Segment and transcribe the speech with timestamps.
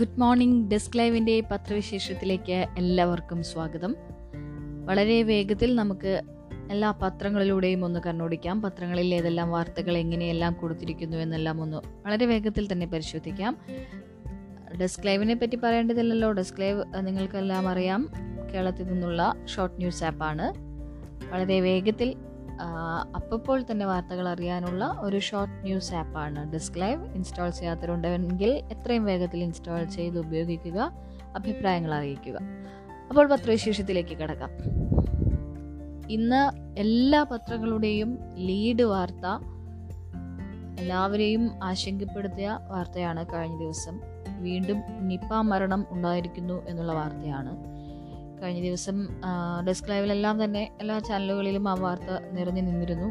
[0.00, 3.96] Good morning desk ലൈവിന്റെ പത്രവിശേഷത്തിലേക്ക് എല്ലാവർക്കും സ്വാഗതം.
[4.86, 6.22] വളരെ വേഗത്തിൽ നമുക്ക്
[6.70, 8.62] എല്ലാ പത്രങ്ങളിലൂടെയും ഒന്ന് കണ്ണോടിക്കാം.
[8.62, 11.76] പത്രങ്ങളിൽ ഏതെല്ലാം വാർത്തകൾ എങ്ങനെയെല്ലാം കൊടുത്തിരിക്കുന്നു എന്നെല്ലാം ഒന്ന്
[12.06, 13.58] വളരെ വേഗത്തിൽ തന്നെ പരിശോധിക്കാം.
[14.80, 16.32] ഡെസ്ക് ലൈവിനെ പറ്റി പറയേണ്ടതില്ലല്ലോ.
[16.32, 18.10] ഡെസ്ക് ലൈവ് നിങ്ങൾക്കെല്ലാം അറിയാം.
[18.54, 20.54] കേരളത്തിൽ നിന്നുള്ള ഷോർട്ട് ന്യൂസ് ആപ്പാണ്.
[21.32, 22.14] വളരെ വേഗത്തിൽ
[23.14, 29.84] അപ്പോൾ തന്നെ വാർത്തകൾ അറിയാനുള്ള ഒരു ഷോർട്ട് ന്യൂസ് ആപ്പാണ് ഡെസ്ക് ലൈവ് ഇൻസ്റ്റാൾ ചെയ്യാത്തവരുണ്ടെങ്കിൽ എത്രയും വേഗത്തിൽ ഇൻസ്റ്റാൾ
[29.84, 30.92] ചെയ്ത് ഉപയോഗിക്കുക
[31.36, 32.38] അഭിപ്രായങ്ങൾ അറിയിക്കുക.
[33.08, 34.50] അപ്പോൾ പത്രവിശേഷത്തിലേക്ക് കിടക്കാം.
[36.10, 39.26] ഇന്ന് എല്ലാ പത്രങ്ങളുടെയും ലീഡ് വാർത്ത
[40.78, 44.00] എല്ലാവരെയും ആശങ്കപ്പെടുത്തിയ വാർത്തയാണ് കഴിഞ്ഞ ദിവസം.
[44.40, 47.79] വീണ്ടും നിപ്പ മരണം ഉണ്ടായിരിക്കുന്നു എന്നുള്ള വാർത്തയാണ്.
[48.42, 49.08] കഴിഞ്ഞ ദിവസം
[49.66, 53.06] ഡെസ്ക് ലൈവിലെല്ലാം തന്നെ എല്ലാ ചാനലുകളിലും ആ വാർത്ത നിറഞ്ഞു നിന്നിരുന്നു.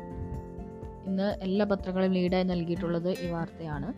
[1.05, 3.93] ഇന്ന് എല്ലാ പത്രങ്ങളും ലീഡായി നൽകിയിട്ടുള്ളത് ഈ വാർത്തയാണ്.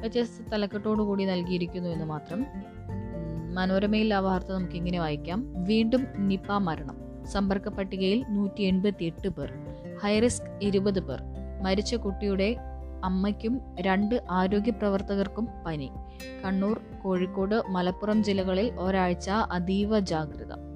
[0.00, 2.46] വ്യത്യസ്ത തലക്കെട്ടോടു കൂടി നൽകിയിരിക്കുന്നു എന്ന് മാത്രം.
[3.54, 5.64] മനോരമയിൽ ആ വാർത്ത നമുക്ക് ഇങ്ങനെ വായിക്കാം.
[5.64, 6.96] വീണ്ടും നിപ മരണം.
[7.26, 9.52] സമ്പർക്ക പട്ടികയിൽ നൂറ്റി എൺപത്തി എട്ട് പേർ
[10.02, 11.22] ഹൈറിസ്ക് ഇരുപത് പേർ.
[11.62, 12.56] മരിച്ച കുട്ടിയുടെ
[13.04, 15.90] അമ്മയ്ക്കും രണ്ട് ആരോഗ്യ പ്രവർത്തകർക്കും പനി.
[16.44, 20.68] കണ്ണൂർ കോഴിക്കോട് മലപ്പുറം ജില്ലകളിൽ ഒരാഴ്ച അതീവ ജാഗ്രത.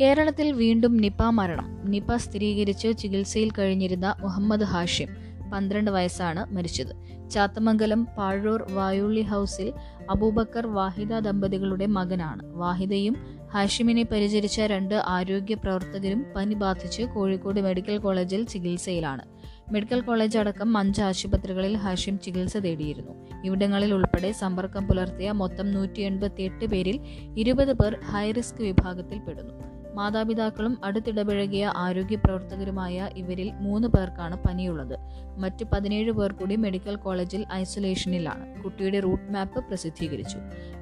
[0.00, 1.90] കേരളത്തിൽ വീണ്ടും നിപ മരണം.
[1.90, 5.08] നിപ സ്ഥിരീകരിച്ച് ചികിത്സയിൽ കഴിഞ്ഞിരുന്ന മുഹമ്മദ് ഹാഷിം
[5.52, 7.10] പന്ത്രണ്ട് വയസ്സാണ് മരിച്ചത്.
[7.30, 9.72] ചാത്തമംഗലം പാഴൂർ വായുള്ളി ഹൗസിൽ
[10.10, 12.54] അബൂബക്കർ വാഹിദ ദമ്പതികളുടെ മകനാണ്.
[12.54, 19.24] വാഹിദയും ഹാഷിമിനെ പരിചരിച്ച രണ്ട് ആരോഗ്യ പ്രവർത്തകരും പനി ബാധിച്ച് കോഴിക്കോട് മെഡിക്കൽ കോളേജിൽ ചികിത്സയിലാണ്.
[19.72, 23.44] മെഡിക്കൽ കോളേജ് അടക്കം അഞ്ച് ആശുപത്രികളിൽ ഹാഷിം ചികിത്സ തേടിയിരുന്നു.
[23.44, 27.00] ഇവിടങ്ങളിൽ ഉൾപ്പെടെ സമ്പർക്കം പുലർത്തിയ മൊത്തം നൂറ്റി എൺപത്തി എട്ട് പേരിൽ
[27.38, 29.69] ഇരുപത് പേർ ഹൈറിസ്ക് വിഭാഗത്തിൽ പെടുന്നു.
[29.94, 34.98] മാതാപിതാക്കളും അടുത്തിടപഴകിയ ആരോഗ്യ പ്രവർത്തകരുമായ ഇവരിൽ മൂന്ന് പേർക്കാണ് പനിയുള്ളത്.
[35.38, 38.62] മറ്റ് പതിനേഴ് പേർ കൂടി മെഡിക്കൽ കോളേജിൽ ഐസൊലേഷനിലാണ്.
[38.62, 40.38] കുട്ടിയുടെ റൂട്ട് മാപ്പ് പ്രസിദ്ധീകരിച്ചു.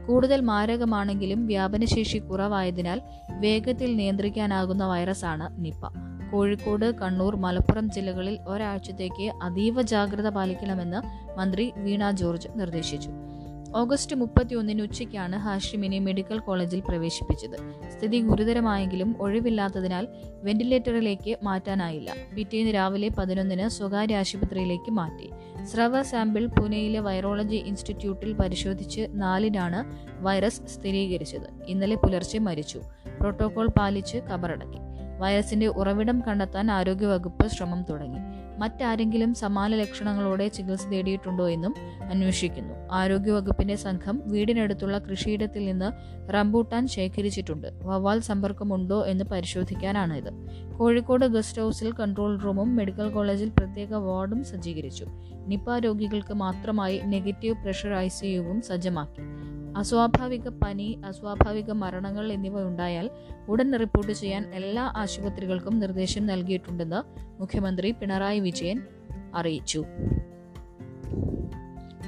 [0.09, 10.29] കൂടുതൽ മാരകമാണെങ്കിലും വ്യാപനശേഷി കുറവായതിനാൽ വേഗത്തിൽ നിയന്ത്രിക്കാനാകുന്ന വൈറസാണ് നിപ്പ കോഴിക്കോട് കണ്ണൂർ മലപ്പുറം ജില്ലകളിൽ ഒരാഴ്ചത്തേക്ക് അതീവ ജാഗ്രത
[10.29, 13.11] പാലിക്കണമെന്ന് മന്ത്രി വീണ ജോർജ് നിർദ്ദേശിച്ചു.
[13.79, 17.57] ഓഗസ്റ്റ് മുപ്പത്തിയൊന്നിന് ഉച്ചയ്ക്കാണ് ഹാഷിമിനെ മെഡിക്കൽ കോളേജിൽ പ്രവേശിപ്പിച്ചത്.
[17.99, 20.09] സ്ഥിതി ഗുരുതരമായെങ്കിലും ഒഴിവില്ലാത്തതിനാൽ
[20.43, 22.15] വെന്റിലേറ്ററിലേക്ക് മാറ്റാനായില്ല.
[22.37, 25.31] പിറ്റേന്ന് രാവിലെ പതിനൊന്നിന് സ്വകാര്യ ആശുപത്രിയിലേക്ക് മാറ്റി.
[25.65, 29.85] സ്രവ സാമ്പിൾ പൂനെയിലെ വൈറോളജി ഇൻസ്റ്റിറ്റ്യൂട്ടിൽ പരിശോധിച്ച് നാലിനാണ്
[30.23, 31.65] വൈറസ് സ്ഥിരീകരിച്ചത്.
[31.67, 32.81] ഇന്നലെ പുലർച്ചെ മരിച്ചു.
[33.21, 34.79] പ്രോട്ടോകോൾ പാലിച്ച് കബറടക്കി.
[35.19, 38.38] വൈറസിന്റെ ഉറവിടം കണ്ടെത്താൻ ആരോഗ്യവകുപ്പ് ശ്രമം തുടങ്ങി.
[38.59, 41.75] മറ്റാരെങ്കിലും സമാന ലക്ഷണങ്ങളോടെ ചികിത്സ തേടിയിട്ടുണ്ടോ എന്നും
[42.11, 42.75] അന്വേഷിക്കുന്നു.
[42.93, 45.93] ആരോഗ്യവകുപ്പിന്റെ സംഘം വീടിനടുത്തുള്ള കൃഷിയിടത്തിൽ നിന്ന്
[46.33, 47.69] റംബൂട്ടാൻ ശേഖരിച്ചിട്ടുണ്ട്.
[47.83, 50.33] വവ്വാൽ സമ്പർക്കമുണ്ടോ എന്ന് പരിശോധിക്കാനാണ് ഇത്.
[50.79, 55.07] കോഴിക്കോട് ഗസ്റ്റ് ഹൗസിൽ കൺട്രോൾ റൂമും മെഡിക്കൽ കോളേജിൽ പ്രത്യേക വാർഡും സജ്ജീകരിച്ചു.
[55.49, 59.23] നിപ രോഗികൾക്ക് മാത്രമായി നെഗറ്റീവ് പ്രഷർ ഐ സിയുവും സജ്ജമാക്കി.
[59.77, 63.11] അസ്വാഭാവിക പനി അസ്വാഭാവിക മരണങ്ങൾ എന്നിവ ഉണ്ടായാൽ
[63.49, 67.01] ഉടൻ റിപ്പോർട്ട് ചെയ്യാൻ എല്ലാ ആശുപത്രികൾക്കും നിർദ്ദേശം നൽകിയിട്ടുണ്ടെന്ന്
[67.41, 68.83] മുഖ്യമന്ത്രി പിണറായി വിജയൻ
[69.35, 69.85] അറിയിച്ചു.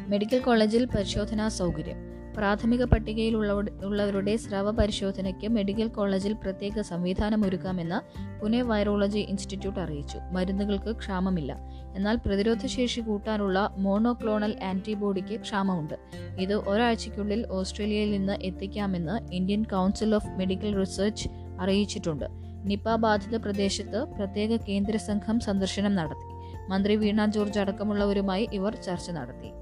[0.08, 1.96] മെഡിക്കൽ കോളേജിൽ പരിശോധനാ സൗകര്യം.
[2.36, 3.36] പ്രാഥമിക പട്ടികയിൽ
[3.84, 7.98] ഉള്ളവരുടെ സ്രവ പരിശോധനയ്ക്ക് മെഡിക്കൽ കോളേജിൽ പ്രത്യേക സംവിധാനം ഒരുക്കാമെന്ന്
[8.42, 10.18] പുനെ വൈറോളജി ഇൻസ്റ്റിറ്റ്യൂട്ട് അറിയിച്ചു.
[10.32, 11.56] മരുന്നുകൾക്ക് ക്ഷാമമില്ല.
[11.96, 15.94] എന്നാൽ പ്രതിരോധശേഷി കൂട്ടാനുള്ള മോണോക്ലോണൽ ആന്റിബോഡിക്ക് ക്ഷാമമുണ്ട്.
[16.38, 21.28] ഇത് ഒരാഴ്ചയ്ക്കുള്ളിൽ ഓസ്ട്രേലിയയിൽ നിന്ന് എത്തിക്കാമെന്ന് Indian Council of Medical Research
[21.60, 22.24] അറിയിച്ചിട്ടുണ്ട്.
[22.64, 26.56] നിപ ബാധിത പ്രദേശത്ത് പ്രത്യേക കേന്ദ്ര സംഘം സന്ദർശനം നടത്തി.
[26.68, 29.52] മന്ത്രി വീണ ജോർജ് അടക്കമുള്ളവരുമായി ഇവർ ചർച്ച നടത്തി.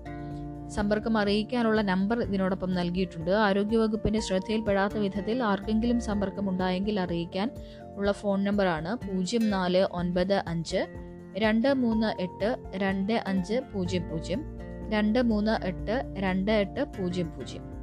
[0.69, 3.31] സമ്പർക്കം അറിയിക്കാനുള്ള നമ്പർ ഇതിനോടൊപ്പം നൽകിയിട്ടുണ്ട്.
[3.31, 7.51] ആരോഗ്യവകുപ്പിന്റെ ശ്രദ്ധയിൽപ്പെടാത്ത വിധത്തിൽ ആർക്കെങ്കിലും സമ്പർക്കം ഉണ്ടായെങ്കിൽ അറിയിക്കാൻ
[7.97, 14.45] ഉള്ള ഫോൺ നമ്പറാണ് പൂജ്യം നാല് ഒൻപത് അഞ്ച് രണ്ട് മൂന്ന് എട്ട് രണ്ട് അഞ്ച് പൂജ്യം പൂജ്യം.
[14.91, 17.79] രണ്ട് മൂന്ന് എട്ട് രണ്ട് എട്ട് പൂജ്യം പൂജ്യം.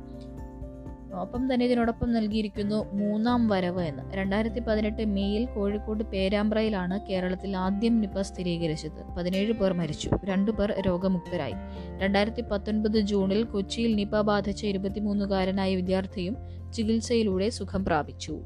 [1.22, 4.14] ഒപ്പം തന്നെ ഇതിനോടൊപ്പം നൽകിയിരിക്കുന്നു മൂന്നാം വരവ് എന്ന്.
[4.14, 9.16] രണ്ടായിരത്തി പതിനെട്ട് മെയിൽ കോഴിക്കോട് പേരാമ്പ്രയിലാണ് കേരളത്തിൽ ആദ്യം നിപ സ്ഥിരീകരിച്ചത്.
[9.18, 10.12] പതിനേഴ് പേർ മരിച്ചു.
[10.26, 11.54] രണ്ടു പേർ രോഗമുക്തരായി.
[11.98, 16.38] രണ്ടായിരത്തി പത്തൊൻപത് ജൂണിൽ കൊച്ചിയിൽ നിപ ബാധിച്ച ഇരുപത്തിമൂന്നുകാരനായ വിദ്യാർത്ഥിയും
[16.74, 18.42] ചികിത്സയിലൂടെ സുഖം പ്രാപിച്ചു.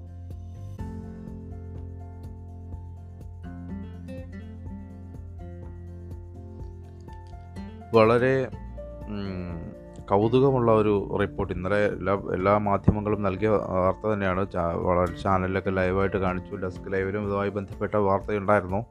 [7.93, 8.47] വളരെ
[10.09, 14.47] കൗതുകമുള്ള ഒരു റിപ്പോർട്ട് ഇന്നലെ എല്ലാ എല്ലാ മാധ്യമങ്ങളും നൽകിയ വാർത്ത തന്നെയാണ്.
[14.87, 16.55] വളരെ ചാനലിലൊക്കെ ലൈവായിട്ട് കാണിച്ചു.
[16.55, 18.85] ഡെസ്ക് ലൈവിലും ഇതുമായി ബന്ധപ്പെട്ട വാർത്തയുണ്ടായിരുന്നു.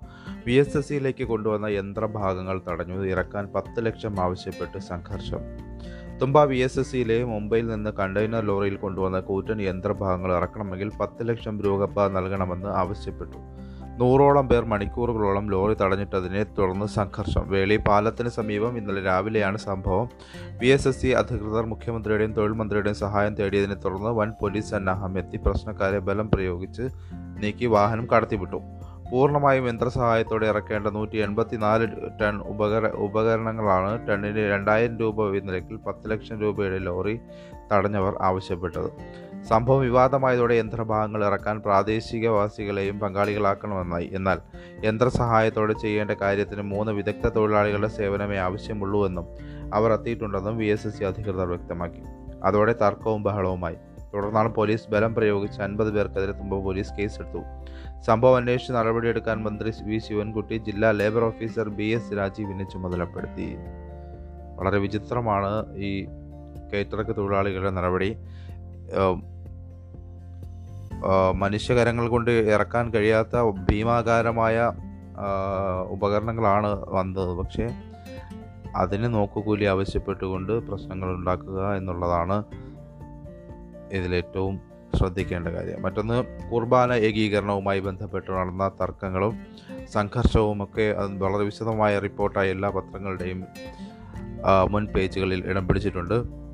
[0.47, 3.05] വി എസ് എസ് സിയിലേക്ക് കൊണ്ടുവന്ന യന്ത്രഭാഗങ്ങൾ തടഞ്ഞു.
[3.05, 5.43] ഇറക്കാൻ പത്ത് ലക്ഷം ആവശ്യപ്പെട്ട് സംഘർഷം.
[6.23, 11.63] തുമ്പ വി എസ് എസ് സിയിലെ മുംബൈയിൽ നിന്ന് കണ്ടെയ്നർ ലോറിയിൽ കൊണ്ടുവന്ന കൂറ്റൻ യന്ത്രഭാഗങ്ങൾ ഇറക്കണമെങ്കിൽ പത്ത് ലക്ഷം
[11.63, 13.58] രൂപ നൽകണമെന്ന് ആവശ്യപ്പെട്ടു.
[14.01, 17.45] നൂറോളം പേർ മണിക്കൂറുകളോളം ലോറി തടഞ്ഞിട്ടതിനെ തുടർന്ന് സംഘർഷം.
[17.49, 20.09] വേളി പാലത്തിന് സമീപം ഇന്നലെ രാവിലെയാണ് സംഭവം.
[20.59, 25.37] വി എസ് എസ് സി അധികൃതർ മുഖ്യമന്ത്രിയുടെയും തൊഴിൽ മന്ത്രിയുടെയും സഹായം തേടിയതിനെ തുടർന്ന് വൻ പോലീസ് സന്നാഹം എത്തി.
[25.37, 26.83] പ്രശ്നക്കാരെ ബലം പ്രയോഗിച്ച്
[27.43, 28.61] നീക്കി വാഹനം കടത്തിവിട്ടു.
[29.11, 31.87] പൂർണമായും യന്ത്രസഹായത്തോടെ ഇറക്കേണ്ട നൂറ്റി എൺപത്തിനാല്
[32.21, 37.21] ടൺ ഉപകര ഉപകരണങ്ങളാണ് ടണ്ണിന് രണ്ടായിരം രൂപ നിരക്കിൽ പത്ത് ലക്ഷം രൂപയുടെ ലോറി
[37.73, 38.91] തടഞ്ഞവർ ആവശ്യപ്പെട്ടത്.
[39.45, 44.11] സംഭവം വിവാദമായതോടെ യന്ത്രഭാഗങ്ങൾ ഇറക്കാൻ പ്രാദേശികവാസികളെയും പങ്കാളികളാക്കണമെന്നായി.
[44.15, 44.39] എന്നാൽ
[44.85, 49.27] യന്ത്രസഹായത്തോടെ ചെയ്യേണ്ട കാര്യത്തിന് മൂന്ന് വിദഗ്ധ തൊഴിലാളികളുടെ സേവനമേ ആവശ്യമുള്ളൂവെന്നും
[49.75, 52.03] അവർ എത്തിയിട്ടുണ്ടെന്നും വി എസ് എസ് സി അധികൃതർ വ്യക്തമാക്കി.
[52.45, 53.77] അതോടെ തർക്കവും ബഹളവുമായി.
[54.15, 57.39] തുടർന്നാണ് പോലീസ് ബലം പ്രയോഗിച്ച് അൻപത് പേർക്കെതിരെ തുമ്പ പോലീസ് കേസെടുത്തു.
[58.01, 63.57] സംഭവം അന്വേഷിച്ച് നടപടിയെടുക്കാൻ മന്ത്രി വി ശിവൻകുട്ടി ജില്ലാ ലേബർ ഓഫീസർ ബി എസ് രാജീവിനെ ചുമതലപ്പെടുത്തി.
[64.57, 66.05] വളരെ വിചിത്രമാണ് ഈ
[66.73, 68.17] കയറ്റിറക്ക് തൊഴിലാളികളുടെ നടപടി.
[71.35, 74.73] മനുഷ്യകരങ്ങൾ കൊണ്ട് ഇറക്കാൻ കഴിയാത്ത ഭീമാകാരമായ
[75.89, 77.33] ഉപകരണങ്ങളാണ് വന്നത്.
[77.37, 77.67] പക്ഷേ
[78.77, 82.45] അതിന് നോക്കുകൂലി ആവശ്യപ്പെട്ടുകൊണ്ട് പ്രശ്നങ്ങൾ ഉണ്ടാക്കുക എന്നുള്ളതാണ്
[83.93, 84.61] ഇതിലേറ്റവും
[84.99, 85.83] ശ്രദ്ധിക്കേണ്ട കാര്യം.
[85.83, 86.17] മറ്റൊന്ന്
[86.53, 89.35] കുർബാന ഏകീകരണവുമായി ബന്ധപ്പെട്ട് നടന്ന തർക്കങ്ങളും
[89.93, 90.87] സംഘർഷവും ഒക്കെ
[91.23, 93.45] വളരെ വിശദമായ റിപ്പോർട്ടായി എല്ലാ പത്രങ്ങളുടെയും
[94.73, 96.48] മുൻ പേജുകളിൽ ഇടം പിടിച്ചിട്ടുണ്ട്.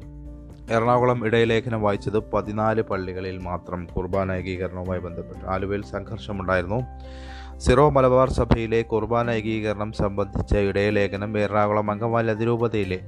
[0.70, 6.80] എറണാകുളം ഇടയലേഖനം വായിച്ചത് പതിനാല് പള്ളികളിൽ മാത്രം കുർബാന ഏകീകരണവുമായി ബന്ധപ്പെട്ട് ആലുവയിൽ സംഘർഷമുണ്ടായിരുന്നു.
[7.58, 13.00] സിറോ മലബാർ സഭയിലെ കുർബാന ഏകീകരണം സംബന്ധിച്ച ഇടയലേഖനം എറണാകുളം അങ്കമാലി അതിരൂപതയിലെ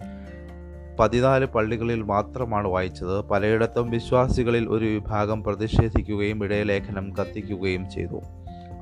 [0.98, 3.24] പതിനാല് പള്ളികളിൽ മാത്രമാണ് വായിച്ചത്.
[3.24, 8.20] പലയിടത്തും വിശ്വാസികളിൽ ഒരു വിഭാഗം പ്രതിഷേധിക്കുകയും ഇടയലേഖനം കത്തിക്കുകയും ചെയ്തു.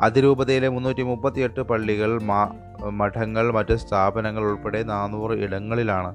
[0.03, 2.23] അതിരൂപതയിലെ മുന്നൂറ്റി മുപ്പത്തിയെട്ട് പള്ളികൾ
[2.91, 6.15] മഠങ്ങൾ മറ്റ് സ്ഥാപനങ്ങൾ ഉൾപ്പെടെ നാനൂറ് ഇടങ്ങളിലാണ്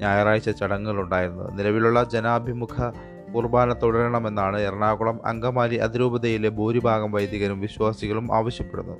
[0.00, 1.58] ഞായറാഴ്ച ചടങ്ങുകൾ ഉണ്ടായിരുന്നത്.
[1.58, 2.90] നിലവിലുള്ള ജനാഭിമുഖ
[3.34, 8.98] കുർബാന തുടരണമെന്നാണ് എറണാകുളം അങ്കമാലി അതിരൂപതയിലെ ഭൂരിഭാഗം വൈദികരും വിശ്വാസികളും ആവശ്യപ്പെടുന്നത്.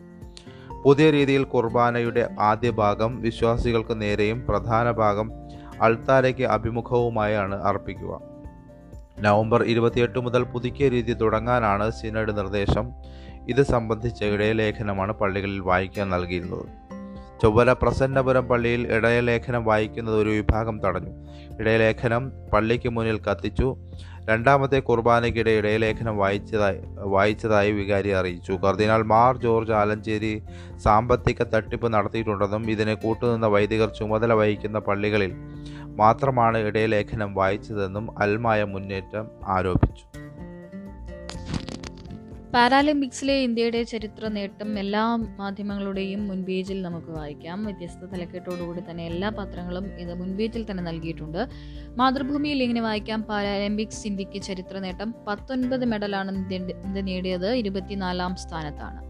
[0.85, 5.33] പുതിയ രീതിയിൽ കുർബാനയുടെ ആദ്യ ഭാഗം വിശ്വാസികൾക്ക് നേരെയും പ്രധാന ഭാഗം
[5.81, 8.21] അൾത്താരയ്ക്ക് അഭിമുഖവുമായാണ് അർപ്പിക്കുക.
[9.21, 12.93] നവംബർ ഇരുപത്തിയെട്ട് മുതൽ പുതുക്കിയ രീതി തുടങ്ങാനാണ് സിനഡ് നിർദ്ദേശം.
[13.49, 16.81] ഇത് സംബന്ധിച്ച ഇടയലേഖനമാണ് പള്ളികളിൽ വായിക്കാൻ നൽകിയിരുന്നത്.
[17.43, 21.13] ചൊവ്വല പ്രസന്നപുരം പള്ളിയിൽ ഇടയലേഖനം വായിക്കുന്നത് ഒരു വിഭാഗം തടഞ്ഞു.
[21.61, 23.77] ഇടയലേഖനം പള്ളിക്ക് മുന്നിൽ കത്തിച്ചു.
[24.31, 28.53] രണ്ടാമത്തെ കുർബാനയ്ക്കിടെ ഇടയലേഖനം വായിച്ചതായി വായിച്ചതായി വികാരി അറിയിച്ചു.
[28.53, 30.43] കർദിനാൾ മാർ ജോർജ് ആലഞ്ചേരി
[30.85, 35.33] സാമ്പത്തിക തട്ടിപ്പ് നടത്തിയിട്ടുണ്ടെന്നും ഇതിനെ കൂട്ടുനിന്ന വൈദികർ ചുമതല വഹിക്കുന്ന പള്ളികളിൽ
[35.97, 40.10] മാത്രമാണ് ഇടയലേഖനം വായിച്ചതെന്നും അൽമായ മുന്നേറ്റം ആരോപിച്ചു.
[42.55, 45.03] പാരാലിമ്പിക്സിലെ ഇന്ത്യയുടെ ചരിത്ര നേട്ടം എല്ലാ
[45.41, 47.59] മാധ്യമങ്ങളുടെയും മുൻപേജിൽ നമുക്ക് വായിക്കാം.
[47.65, 51.41] വ്യത്യസ്ത തലക്കെട്ടോടുകൂടി തന്നെ എല്ലാ പത്രങ്ങളും ഇത് മുൻപേജിൽ തന്നെ നൽകിയിട്ടുണ്ട്.
[52.01, 53.23] മാതൃഭൂമിയിൽ ഇങ്ങനെ വായിക്കാം.
[53.23, 57.51] പാരാലിമ്പിക്സ് ഇന്ത്യയ്ക്ക് ചരിത്ര നേട്ടം പത്തൊൻപത് മെഡലാണ് ഇന്ത്യ നേടിയത്.
[57.63, 59.01] ഇരുപത്തിനാലാം സ്ഥാനത്താണ്.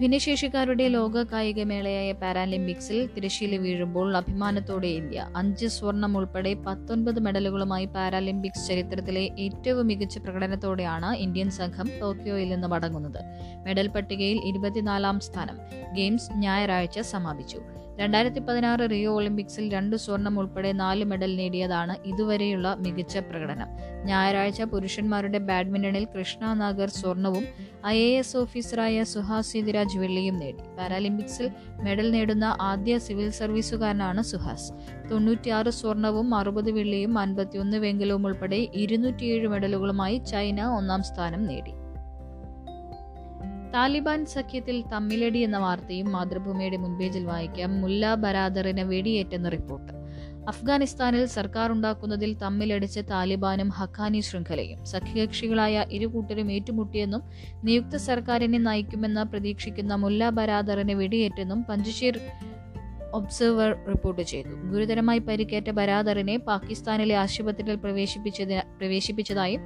[0.00, 9.30] ഭിന്നശേഷിക്കാരുടെ ലോക കായികമേളയായ പാരാലിമ്പിക്സിൽ തിരശ്ശീല വീഴുമ്പോൾ അഭിമാനത്തോടെ ഇന്ത്യ അഞ്ച് സ്വർണം ഉൾപ്പെടെ പത്തൊൻപത് മെഡലുകളുമായി പാരാലിമ്പിക്സ് ചരിത്രത്തിലെ
[9.38, 13.20] ഏറ്റവും മികച്ച പ്രകടനത്തോടെയാണ് ഇന്ത്യൻ സംഘം ടോക്കിയോയിൽ നിന്ന് മടങ്ങുന്നത്.
[13.66, 15.58] മെഡൽ പട്ടികയിൽ ഇരുപത്തിനാലാം സ്ഥാനം
[15.94, 17.60] ഗെയിംസ് ഞായറാഴ്ച സമാപിച്ചു.
[18.02, 23.68] രണ്ടായിരത്തി പതിനാറ് റിയോ ഒളിമ്പിക്സിൽ രണ്ട് സ്വർണം ഉൾപ്പെടെ നാല് മെഡൽ നേടിയതാണ് ഇതുവരെയുള്ള മികച്ച പ്രകടനം.
[24.04, 27.44] ഞായറാഴ്ച പുരുഷന്മാരുടെ ബാഡ്മിന്റണിൽ കൃഷ്ണ നാഗർ സ്വർണവും
[27.86, 30.64] ഐ എ എസ് ഓഫീസറായ സുഹാസ് സീതിരാജ് വെള്ളിയും നേടി.
[30.78, 31.46] പാരാലിമ്പിക്സിൽ
[31.82, 34.68] മെഡൽ നേടുന്ന ആദ്യ സിവിൽ സർവീസുകാരനാണ് സുഹാസ്.
[35.10, 41.74] തൊണ്ണൂറ്റിയാറ് സ്വർണവും അറുപത് വെള്ളിയും അൻപത്തിയൊന്ന് വെങ്കലവും ഉൾപ്പെടെ ഇരുന്നൂറ്റിയേഴ് മെഡലുകളുമായി ചൈന ഒന്നാം സ്ഥാനം നേടി.
[43.74, 49.92] താലിബാൻ സഖ്യത്തിൽ തമ്മിലടി എന്ന വാർത്തയും മാതൃഭൂമിയുടെ മുൻപേജിൽ വായിക്കാം മുല്ല ബരാദറിന് വെടിയേറ്റെന്ന റിപ്പോർട്ട്.
[50.48, 57.22] അഫ്ഗാനിസ്ഥാനിൽ സർക്കാർ ഉണ്ടാക്കുന്നതിൽ തമ്മിലടിച്ച് താലിബാനും ഹക്കാനി ശൃംഖലയും സഖ്യകക്ഷികളായ ഇരു കൂട്ടരും ഏറ്റുമുട്ടിയെന്നും
[57.64, 62.16] നിയുക്ത സർക്കാരിനെ നയിക്കുമെന്ന് പ്രതീക്ഷിക്കുന്ന മുല്ല ബരാദറിന് വെടിയേറ്റെന്നും പഞ്ചശീർ
[63.14, 64.48] ഒബ്സർവർ റിപ്പോർട്ട് ചെയ്തു.
[64.48, 69.58] ഗുരുതരമായി പരിക്കേറ്റ ബരാദറിനെ പാകിസ്ഥാനിലെ ആശുപത്രിയിൽ പ്രവേശിപ്പിച്ചത് പ്രവേശിപ്പിച്ചതായി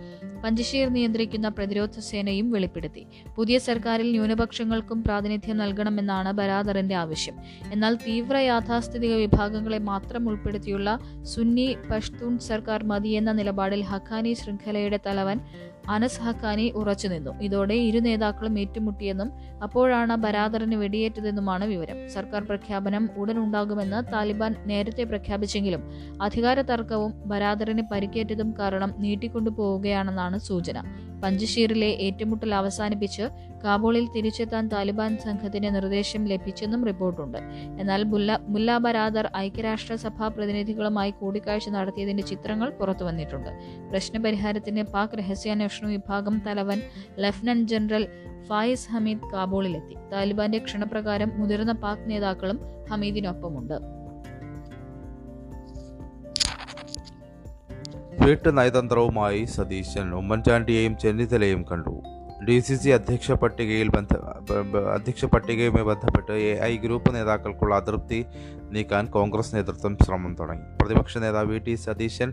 [0.44, 3.06] പഞ്ചശീർ നിയന്ത്രിക്കുന്ന പ്രതിരോധ സേനയും വെളിപ്പെടുത്തി.
[3.36, 7.36] പുതിയ സർക്കാരിൽ ന്യൂനപക്ഷങ്ങൾക്കും പ്രാതിനിധ്യം നൽകണമെന്നാണ് ബരാദറിന്റെ ആവശ്യം.
[7.72, 15.40] എന്നാൽ തീവ്ര യാഥാസ്ഥിതിക വിഭാഗങ്ങളെ മാത്രം ഉൾപ്പെടുത്തിയുള്ള സുന്നി പഷ്തൂൺ സർക്കാർ മതിയെന്ന നിലപാടിൽ ഹഖാനി ശൃംഖലയുടെ തലവൻ
[15.88, 19.28] അനസ് ഹക്കാനി ഉറച്ചുനിന്നു ഇതോടെ ഇരു നേതാക്കളും ഏറ്റുമുട്ടിയെന്നും
[19.62, 22.08] അപ്പോഴാണ് ബരാദറിന് വെടിയേറ്റതെന്നുമാണ് വിവരം.
[22.08, 25.82] സർക്കാർ പ്രഖ്യാപനം ഉടൻ ഉണ്ടാകുമെന്ന് താലിബാൻ നേരത്തെ പ്രഖ്യാപിച്ചെങ്കിലും
[26.20, 30.78] അധികാര തർക്കവും ബരാദറിന് പരിക്കേറ്റതും കാരണം നീട്ടിക്കൊണ്ടു പോവുകയാണെന്നാണ് സൂചന.
[31.22, 33.22] പഞ്ചഷീറിലെ ഏറ്റുമുട്ടൽ അവസാനിപ്പിച്ച്
[33.64, 37.38] കാബൂളിൽ തിരിച്ചെത്താൻ താലിബാൻ സംഘത്തിന് നിർദ്ദേശം ലഭിച്ചെന്നും റിപ്പോർട്ടുണ്ട്.
[37.80, 38.04] എന്നാൽ
[38.48, 43.50] മുല്ല ബരാദർ ഐക്യരാഷ്ട്രസഭാ പ്രതിനിധികളുമായി കൂടിക്കാഴ്ച നടത്തിയതിന്റെ ചിത്രങ്ങൾ പുറത്തുവന്നിട്ടുണ്ട്.
[43.90, 46.80] പ്രശ്നപരിഹാരത്തിന് പാക് രഹസ്യാന്വേഷണ വിഭാഗം തലവൻ
[47.18, 48.06] ലഫ്റ്റനന്റ് ജനറൽ
[48.48, 49.94] ഫായിസ് ഹമീദ് കാബൂളിലെത്തി.
[50.12, 53.95] താലിബാന്റെ ക്ഷണപ്രകാരം മുതിർന്ന പാക് നേതാക്കളും ഹമീദിനൊപ്പമുണ്ട്.
[58.20, 62.02] വീട്ടു നയതന്ത്രവുമായി സതീശൻ ഉമ്മൻചാണ്ടിയെയും ചെന്നിത്തലയും കണ്ടു.
[62.48, 64.12] ഡി സി സി അധ്യക്ഷ പട്ടികയിൽ ബന്ധ
[64.94, 68.24] അധ്യക്ഷ പട്ടികയുമായി ബന്ധപ്പെട്ട് എ ഐ ഗ്രൂപ്പ് നേതാക്കൾക്കുള്ള അതൃപ്തി
[68.70, 70.64] നീക്കാൻ കോൺഗ്രസ് നേതൃത്വം ശ്രമം തുടങ്ങി.
[70.82, 72.32] പ്രതിപക്ഷ നേതാവ് വി ടി സതീശൻ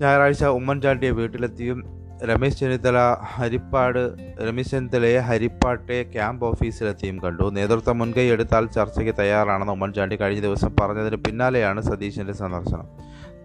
[0.00, 1.78] ഞായറാഴ്ച ഉമ്മൻചാണ്ടിയെ വീട്ടിലെത്തിയും
[2.24, 4.02] രമേശ് ചെന്നിത്തല ഹരിപ്പാട്
[4.42, 7.50] രമേശ് ചെന്നിത്തലയെ ഹരിപ്പാട്ടെ ക്യാമ്പ് ഓഫീസിലെത്തിയും കണ്ടു.
[7.50, 12.88] നേതൃത്വം മുൻകൈ എടുത്താൽ ചർച്ചയ്ക്ക് തയ്യാറാണെന്ന് ഉമ്മൻചാണ്ടി കഴിഞ്ഞ ദിവസം പറഞ്ഞതിന് പിന്നാലെയാണ് സതീശന്റെ സന്ദർശനം.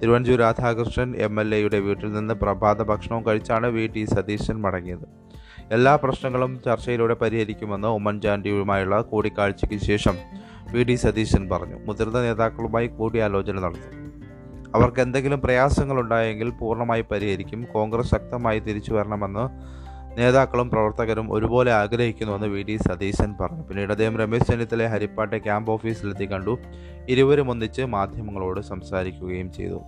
[0.01, 5.05] തിരുവഞ്ചൂർ രാധാകൃഷ്ണൻ എം എൽ എയുടെ വീട്ടിൽ നിന്ന് പ്രഭാത ഭക്ഷണവും കഴിച്ചാണ് വി ടി സതീശൻ മടങ്ങിയത്.
[5.71, 10.17] എല്ലാ പ്രശ്നങ്ങളും ചർച്ചയിലൂടെ പരിഹരിക്കുമെന്ന് ഉമ്മൻചാണ്ടിയുമായുള്ള കൂടിക്കാഴ്ചയ്ക്ക് ശേഷം
[10.71, 11.75] വി ഡി സതീശൻ പറഞ്ഞു.
[11.85, 14.11] മുതിർന്ന നേതാക്കളുമായി കൂടിയാലോചന നടത്തും.
[14.75, 17.65] അവർക്ക് എന്തെങ്കിലും പ്രയാസങ്ങളുണ്ടായെങ്കിൽ പൂർണമായി പരിഹരിക്കും.
[17.73, 19.45] കോൺഗ്രസ് ശക്തമായി തിരിച്ചു വരണമെന്ന്
[20.17, 23.63] നേതാക്കളും പ്രവർത്തകരും ഒരുപോലെ ആഗ്രഹിക്കുന്നുവെന്ന് വി ഡി സതീശൻ പറഞ്ഞു.
[23.63, 26.57] പിന്നീട് അദ്ദേഹം രമേശ് ചെന്നിത്തലയെ ഹരിപ്പാട്ടെ ക്യാമ്പ് ഓഫീസിലെത്തി കണ്ടു.
[27.09, 29.81] ഇരുവരും ഒന്നിച്ച് മാധ്യമങ്ങളോട് സംസാരിക്കുകയും ചെയ്തു.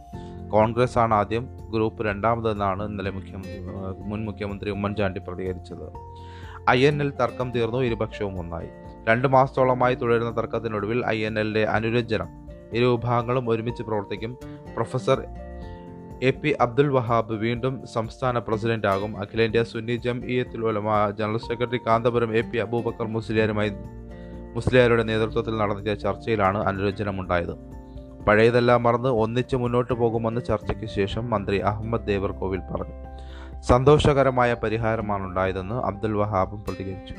[0.50, 3.60] കോൺഗ്രസ് ആണ് ആദ്യം ഗ്രൂപ്പ് രണ്ടാമതെന്നാണ് ഇന്നലെ മുഖ്യമന്ത്രി
[4.00, 5.94] മുൻ മുഖ്യമന്ത്രി ഉമ്മൻചാണ്ടി പ്രതികരിച്ചത്.
[6.70, 8.68] ഐ എൻ എൽ തർക്കം തീർന്നു ഇരുപക്ഷവും ഒന്നായി.
[9.10, 12.27] രണ്ടു മാസത്തോളമായി തുടരുന്ന തർക്കത്തിനൊടുവിൽ ഐ എൻ എല്ലിന്റെ അനുരഞ്ജനം.
[12.74, 14.38] ഇരു വിഭാഗങ്ങളും ഒരുമിച്ച് പ്രവർത്തിക്കും.
[14.74, 15.24] Professor
[16.24, 19.18] A P Abdul Wahab വീണ്ടും സംസ്ഥാന പ്രസിഡന്റാകും.
[19.18, 23.72] Akhilenthya Sunni Jamiyyathul Ulama general secretary Kanthapuram A P Abubakar മുസ്ലിയാരുമായി
[24.53, 27.53] മുസ്ലിയാരുടെ നേതൃത്വത്തിൽ നടത്തിയ ചർച്ചയിലാണ് അനുരഞ്ജനമുണ്ടായത്.
[28.27, 32.96] പഴയതെല്ലാം മറന്ന് ഒന്നിച്ച് മുന്നോട്ട് പോകുമെന്ന് ചർച്ചയ്ക്ക് ശേഷം മന്ത്രി അഹമ്മദ് ദേവർകോവിൽ പറഞ്ഞു.
[33.62, 37.13] സന്തോഷകരമായ പരിഹാരമാണ് ഉണ്ടായതെന്ന് അബ്ദുൽ വഹാബും പ്രതികരിച്ചു.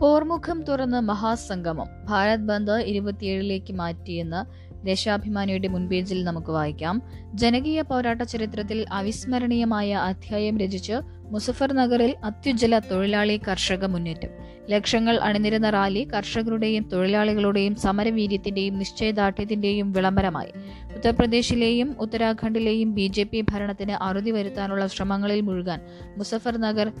[0.00, 1.86] പോർമുഖം തുറന്ന് മഹാസംഗമം.
[2.08, 7.02] ഭാരത് ബന്ദ് ഇരുപത്തിയേഴിലേക്ക് മാറ്റിയെന്ന് ദേശാഭിമാനിയുടെ മുൻപേജിൽ നമുക്ക് വായിക്കാം.
[7.34, 10.92] ജനകീയ പോരാട്ട ചരിത്രത്തിൽ അവിസ്മരണീയമായ അധ്യായം രചിച്ച്
[11.30, 14.28] മുസഫർ നഗറിൽ അത്യുജ്വല തൊഴിലാളി കർഷക മുന്നേറ്റം.
[14.70, 20.52] ലക്ഷങ്ങൾ അണിനിരുന്ന റാലി കർഷകരുടെയും തൊഴിലാളികളുടെയും സമരവീര്യത്തിന്റെയും നിശ്ചയദാർഢ്യത്തിന്റെയും വിളംബരമായി.
[20.94, 23.10] ഉത്തർപ്രദേശിലെയും ഉത്തരാഖണ്ഡിലെയും ബി
[23.52, 25.80] ഭരണത്തിന് അറുതി വരുത്താനുള്ള ശ്രമങ്ങളിൽ മുഴുകാൻ
[26.16, 26.92] Muzaffarnagar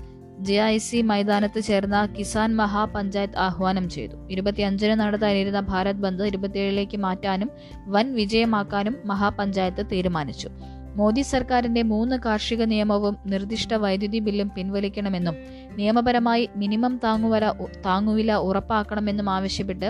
[0.46, 4.16] G I C മൈതാനത്ത് ചേർന്ന കിസാൻ മഹാപഞ്ചായത്ത് ആഹ്വാനം ചെയ്തു.
[4.30, 7.50] ഇരുപത്തിയഞ്ചിന് നടത്താനിരുന്ന ഭാരത് ബന്ദ് ഇരുപത്തിയേഴിലേക്ക് മാറ്റാനും
[7.86, 10.48] വൻ വിജയമാക്കാനും മഹാപഞ്ചായത്ത് തീരുമാനിച്ചു.
[10.96, 15.36] മോദി സർക്കാരിന്റെ മൂന്ന് കാർഷിക നിയമവും നിർദ്ദിഷ്ട വൈദ്യുതി ബില്ലും പിൻവലിക്കണമെന്നും
[15.76, 17.44] നിയമപരമായി മിനിമം താങ്ങുവല
[17.86, 19.88] താങ്ങുവില ഉറപ്പാക്കണമെന്നും ആവശ്യപ്പെട്ട്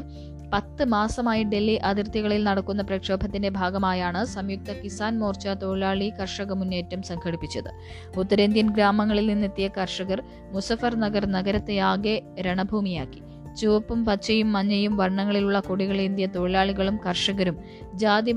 [0.52, 7.71] പത്ത് മാസമായി ഡൽഹി അതിർത്തികളിൽ നടക്കുന്ന പ്രക്ഷോഭത്തിന്റെ ഭാഗമായാണ് സംയുക്ത കിസാൻ മോർച്ച തൊഴിലാളി കർഷക മുന്നേറ്റം സംഘടിപ്പിച്ചത്.
[8.16, 13.21] ഉത്തരേന്ത്യൻ ഗ്രാമങ്ങളിൽ നിന്നെത്തിയ കർഷകർ മുസഫർ നഗർ നഗരത്തെ ആകെ രണഭൂമിയാക്കി.
[13.61, 17.56] ചുവപ്പും പച്ചയും മഞ്ഞയും വർണങ്ങളിലുള്ള കൊടികളേന്തിയ തൊഴിലാളികളും കർഷകരും
[17.94, 18.32] ജാതി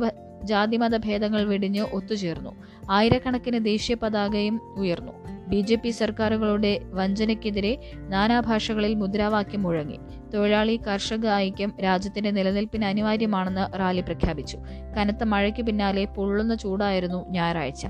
[0.45, 2.55] ജാതിമത ഭേദങ്ങൾ വെടിഞ്ഞ് ഒത്തുചേർന്നു.
[2.91, 5.11] ആയിരക്കണക്കിന് ദേശീയ പതാകയും ഉയർന്നു.
[5.47, 9.99] ബി ജെ പി സർക്കാരുകളുടെ വഞ്ചനയ്ക്കെതിരെ നാനാഭാഷകളിൽ മുദ്രാവാക്യം മുഴങ്ങി.
[10.33, 14.57] തൊഴിലാളി കർഷക ഐക്യം രാജ്യത്തിന്റെ നിലനിൽപ്പിന് അനിവാര്യമാണെന്ന് റാലി പ്രഖ്യാപിച്ചു.
[14.97, 17.87] കനത്ത മഴയ്ക്ക് പിന്നാലെ പൊള്ളുന്ന ചൂടായിരുന്നു ഞായറാഴ്ച.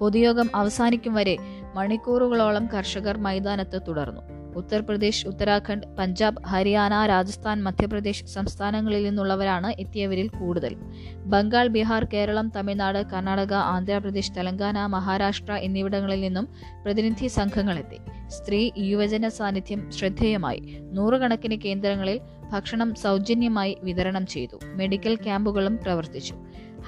[0.00, 1.36] പൊതുയോഗം അവസാനിക്കും വരെ
[1.74, 4.43] മണിക്കൂറുകളോളം കർഷകർ മൈതാനത്ത് തുടർന്നു.
[4.56, 10.76] ഉത്തർപ്രദേശ് ഉത്തരാഖണ്ഡ് പഞ്ചാബ് ഹരിയാന രാജസ്ഥാൻ മധ്യപ്രദേശ് സംസ്ഥാനങ്ങളിൽ നിന്നുള്ളവരാണ് എത്തിയവരിൽ കൂടുതൽ.
[11.16, 16.48] ബംഗാൾ ബീഹാർ കേരളം തമിഴ്നാട് കർണാടക ആന്ധ്രാപ്രദേശ് തെലങ്കാന മഹാരാഷ്ട്ര എന്നിവിടങ്ങളിൽ നിന്നും
[16.84, 20.78] പ്രതിനിധി സംഘങ്ങളെത്തി സ്ത്രീ യുവജന സാന്നിധ്യം ശ്രദ്ധേയമായി.
[20.92, 22.20] നൂറുകണക്കിന് കേന്ദ്രങ്ങളിൽ
[22.52, 24.58] ഭക്ഷണം സൗജന്യമായി വിതരണം ചെയ്തു.
[24.64, 26.34] മെഡിക്കൽ ക്യാമ്പുകളും പ്രവർത്തിച്ചു.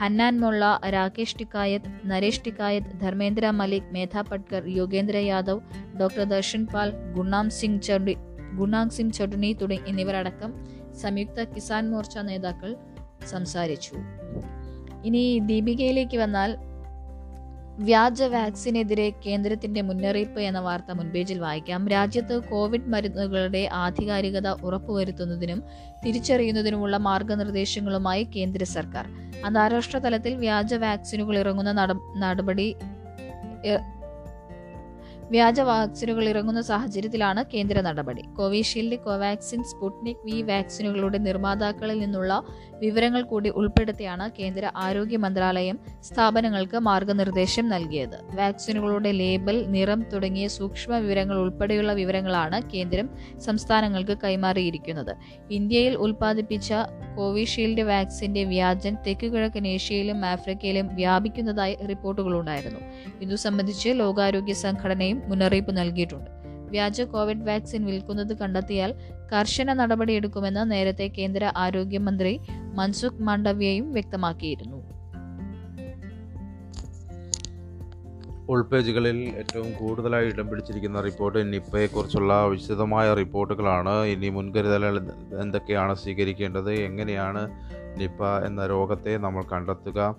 [0.01, 5.63] ഹന്നാൻ മൊള്ള രാകേഷ് ടിക്കായത്ത് നരേഷ് ടിക്കായത്ത് ധർമ്മേന്ദ്ര മലിക് മേധ പട്കർ യോഗേന്ദ്ര യാദവ്
[6.01, 8.15] ഡോക്ടർ ദർശൻ പാൽ ഗുണാം സിംഗ് ചടു
[8.59, 10.51] ഗുണാം സിംഗ് ചടുണി തുടങ്ങി എന്നിവരടക്കം
[11.03, 12.71] സംയുക്ത കിസാൻ മോർച്ച നേതാക്കൾ
[13.25, 13.95] സംസാരിച്ചു.
[15.05, 16.53] ഇനി ദീപികയിലേക്ക് വന്നാൽ
[17.79, 21.89] വ്യാജ വാക്സിനെതിരെ കേന്ദ്രത്തിന്റെ മുന്നറിയിപ്പ് എന്ന വാർത്ത മുൻപേജിൽ വായിക്കാം.
[21.89, 25.63] രാജ്യത്ത് കോവിഡ് മരുന്നുകളുടെ ആധികാരികത ഉറപ്പുവരുത്തുന്നതിനും
[26.07, 29.07] തിരിച്ചറിയുന്നതിനുമുള്ള മാർഗനിർദ്ദേശങ്ങളുമായി കേന്ദ്ര സർക്കാർ.
[29.45, 31.73] അന്താരാഷ്ട്ര തലത്തിൽ വ്യാജ വാക്സിനുകൾ ഇറങ്ങുന്ന
[32.19, 32.77] നടപടി
[35.31, 38.23] വ്യാജ വാക്സിനുകൾ ഇറങ്ങുന്ന സാഹചര്യത്തിലാണ് കേന്ദ്ര നടപടി.
[38.23, 42.43] കോവിഷീൽഡ് കോവാക്സിൻ സ്പുട്നിക് വി വാക്സിനുകളുടെ നിർമ്മാതാക്കളിൽ നിന്നുള്ള
[42.79, 48.37] വിവരങ്ങൾ കൂടി ഉൾപ്പെടുത്തിയാണ് കേന്ദ്ര ആരോഗ്യ മന്ത്രാലയം സ്ഥാപനങ്ങൾക്ക് മാർഗനിർദ്ദേശം നൽകിയത്.
[48.37, 55.17] വാക്സിനുകളുടെ ലേബൽ നിറം തുടങ്ങിയ സൂക്ഷ്മ വിവരങ്ങൾ ഉൾപ്പെടെയുള്ള വിവരങ്ങളാണ് കേന്ദ്രം സംസ്ഥാനങ്ങൾക്ക് കൈമാറിയിരിക്കുന്നത്.
[55.51, 56.75] ഇന്ത്യയിൽ ഉൽപ്പാദിപ്പിച്ച
[57.17, 62.81] കോവിഷീൽഡ് വാക്സിന്റെ വ്യാജൻ തെക്കുകിഴക്കൻ ഏഷ്യയിലും ആഫ്രിക്കയിലും വ്യാപിക്കുന്നതായി റിപ്പോർട്ടുകളുണ്ടായിരുന്നു.
[63.21, 66.31] ഇതു സംബന്ധിച്ച് ലോകാരോഗ്യ സംഘടനയും മുന്നറിയിപ്പ് നൽകിയിട്ടുണ്ട്.
[66.71, 68.95] വ്യാജ കോവിഡ് വാക്സിൻ വിൽക്കുന്നത് കണ്ടെത്തിയാൽ
[69.33, 72.41] കർശന നടപടിയെടുക്കുമെന്ന് നേരത്തെ കേന്ദ്ര ആരോഗ്യമന്ത്രി
[72.75, 74.97] മൻസുഖ് മാണ്ഡവ്യയും വ്യക്തമാക്കിയിരുന്നു.
[78.49, 84.05] ഉൾപേജുകളിൽ ഏറ്റവും കൂടുതലായി ഇടം പിടിച്ചിരിക്കുന്ന റിപ്പോർട്ട് നിപ്പയെക്കുറിച്ചുള്ള വിശദമായ റിപ്പോർട്ടുകളാണ്.
[84.05, 85.01] ഇനി മുൻകരുതലുകൾ
[85.41, 86.73] എന്തൊക്കെയാണ് സ്വീകരിക്കേണ്ടത്?
[86.73, 87.51] എങ്ങനെയാണ്
[88.01, 90.17] നിപ്പ എന്ന രോഗത്തെ നമ്മൾ കണ്ടെത്തുക?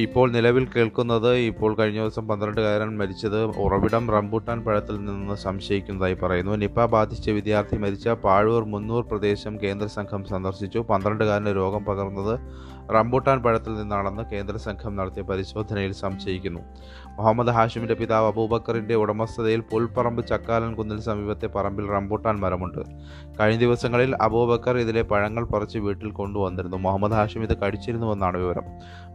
[0.00, 6.52] ഇപ്പോൾ നിലവിൽ കേൾക്കുന്നത് ഇപ്പോൾ കഴിഞ്ഞ ദിവസം പന്ത്രണ്ടുകാരൻ മരിച്ചത് ഉറവിടം റംബൂട്ടാൻ പഴത്തിൽ നിന്ന് സംശയിക്കുന്നതായി പറയുന്നു.
[6.56, 10.78] നിപ്പ ബാധിച്ച വിദ്യാർത്ഥി മരിച്ച പാഴൂർ മുന്നൂർ പ്രദേശം കേന്ദ്ര സംഘം സന്ദർശിച്ചു.
[10.78, 12.34] പന്ത്രണ്ടുകാരന് രോഗം പകർന്നത്
[12.92, 16.60] റംബൂട്ടാൻ പഴത്തിൽ നിന്നാണെന്ന് കേന്ദ്ര സംഘം നടത്തിയ പരിശോധനയിൽ സംശയിക്കുന്നു.
[17.06, 22.78] മുഹമ്മദ് ഹാഷിമിന്റെ പിതാവ് അബൂബക്കറിന്റെ ഉടമസ്ഥതയിൽ പുൽപ്പറമ്പ് ചക്കാലൻ കുന്നിൽ സമീപത്തെ പറമ്പിൽ റംബൂട്ടാൻ മരമുണ്ട്.
[23.40, 26.76] കഴിഞ്ഞ ദിവസങ്ങളിൽ അബൂബക്കർ ഇതിലെ പഴങ്ങൾ പറിച്ച് വീട്ടിൽ കൊണ്ടുവന്നിരുന്നു.
[26.76, 28.66] മുഹമ്മദ് ഹാഷിം ഇത് കഴിച്ചിരുന്നുവെന്നാണ് വിവരം.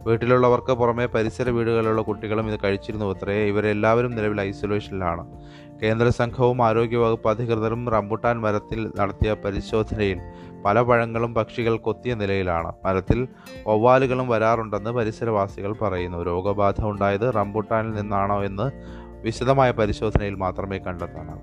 [0.04, 5.24] വീട്ടിലുള്ളവർക്ക് പുറമെ പരിസര വീടുകളിലുള്ള കുട്ടികളും ഇത് കഴിച്ചിരുന്നു അത്രേ ഇവരെല്ലാവരും നിലവിൽ ഐസൊലേഷനിലാണ്.
[5.82, 10.20] കേന്ദ്ര സംഘവും ആരോഗ്യവകുപ്പ് അധികൃതരും റംബൂട്ടാൻ മരത്തിൽ നടത്തിയ പരിശോധനയിൽ
[10.64, 12.72] പല പഴങ്ങളും പക്ഷികൾ കൊത്തിയ നിലയിലാണ്.
[12.84, 13.28] മരത്തിൽ
[13.66, 16.22] ഒവ്വാലുകളും വരാറുണ്ടെന്ന് പരിസരവാസികൾ പറയുന്നു.
[16.22, 18.70] രോഗബാധ ഉണ്ടായത് റംബുട്ടാനിൽ നിന്നാണോ എന്ന്
[19.22, 21.40] വിശദമായ പരിശോധനയിൽ മാത്രമേ കണ്ടെത്താനാവൂ.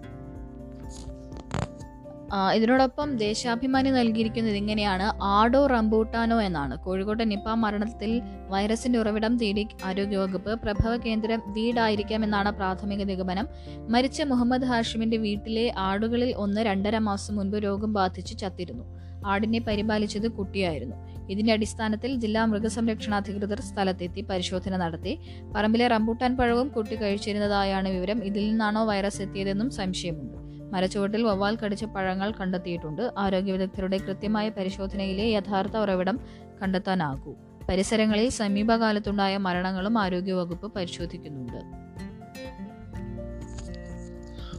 [2.54, 5.24] ഇതിനോടൊപ്പം ദേശാഭിമാനി നൽകിയിരിക്കുന്നത് ഇങ്ങനെയാണ്.
[5.24, 6.78] ആഡോ റംബൂട്ടാനോ എന്നാണ്.
[6.78, 13.48] കോഴിക്കോട്ടെ നിപ്പ മരണത്തിൽ വൈറസിന്റെ ഉറവിടം തേടി ആരോഗ്യവകുപ്പ് പ്രഭവ കേന്ദ്രം വീടായിരിക്കാമെന്നാണ് പ്രാഥമിക നിഗമനം.
[13.90, 19.05] മരിച്ച മുഹമ്മദ് ഹാഷിമിന്റെ വീട്ടിലെ ആടുകളിൽ ഒന്ന് രണ്ടര മാസം മുൻപ് രോഗം ബാധിച്ച് ചത്തിരുന്നു.
[19.26, 20.96] ആടിനെ പരിപാലിച്ചത് കുട്ടിയായിരുന്നു.
[21.30, 25.20] ഇതിന്റെ അടിസ്ഥാനത്തിൽ ജില്ലാ മൃഗസംരക്ഷണാധികൃതർ സ്ഥലത്തെത്തി പരിശോധന നടത്തി.
[25.56, 28.24] പറമ്പിലെ റംബൂട്ടാൻ പഴവും കുട്ടി കഴിച്ചിരുന്നതായാണ് വിവരം.
[28.24, 30.38] ഇതിൽ നിന്നാണോ വൈറസ് എത്തിയതെന്നും സംശയമുണ്ട്.
[30.74, 33.12] മരച്ചുവട്ടിൽ വവ്വാൽ കടിച്ച പഴങ്ങൾ കണ്ടെത്തിയിട്ടുണ്ട്.
[33.18, 36.20] ആരോഗ്യ വിദഗ്ധരുടെ കൃത്യമായ പരിശോധനയിലെ യഥാർത്ഥ ഉറവിടം
[36.62, 37.36] കണ്ടെത്താനാകൂ.
[37.70, 41.86] പരിസരങ്ങളിൽ സമീപകാലത്തുണ്ടായ മരണങ്ങളും ആരോഗ്യവകുപ്പ് പരിശോധിക്കുന്നുണ്ട്.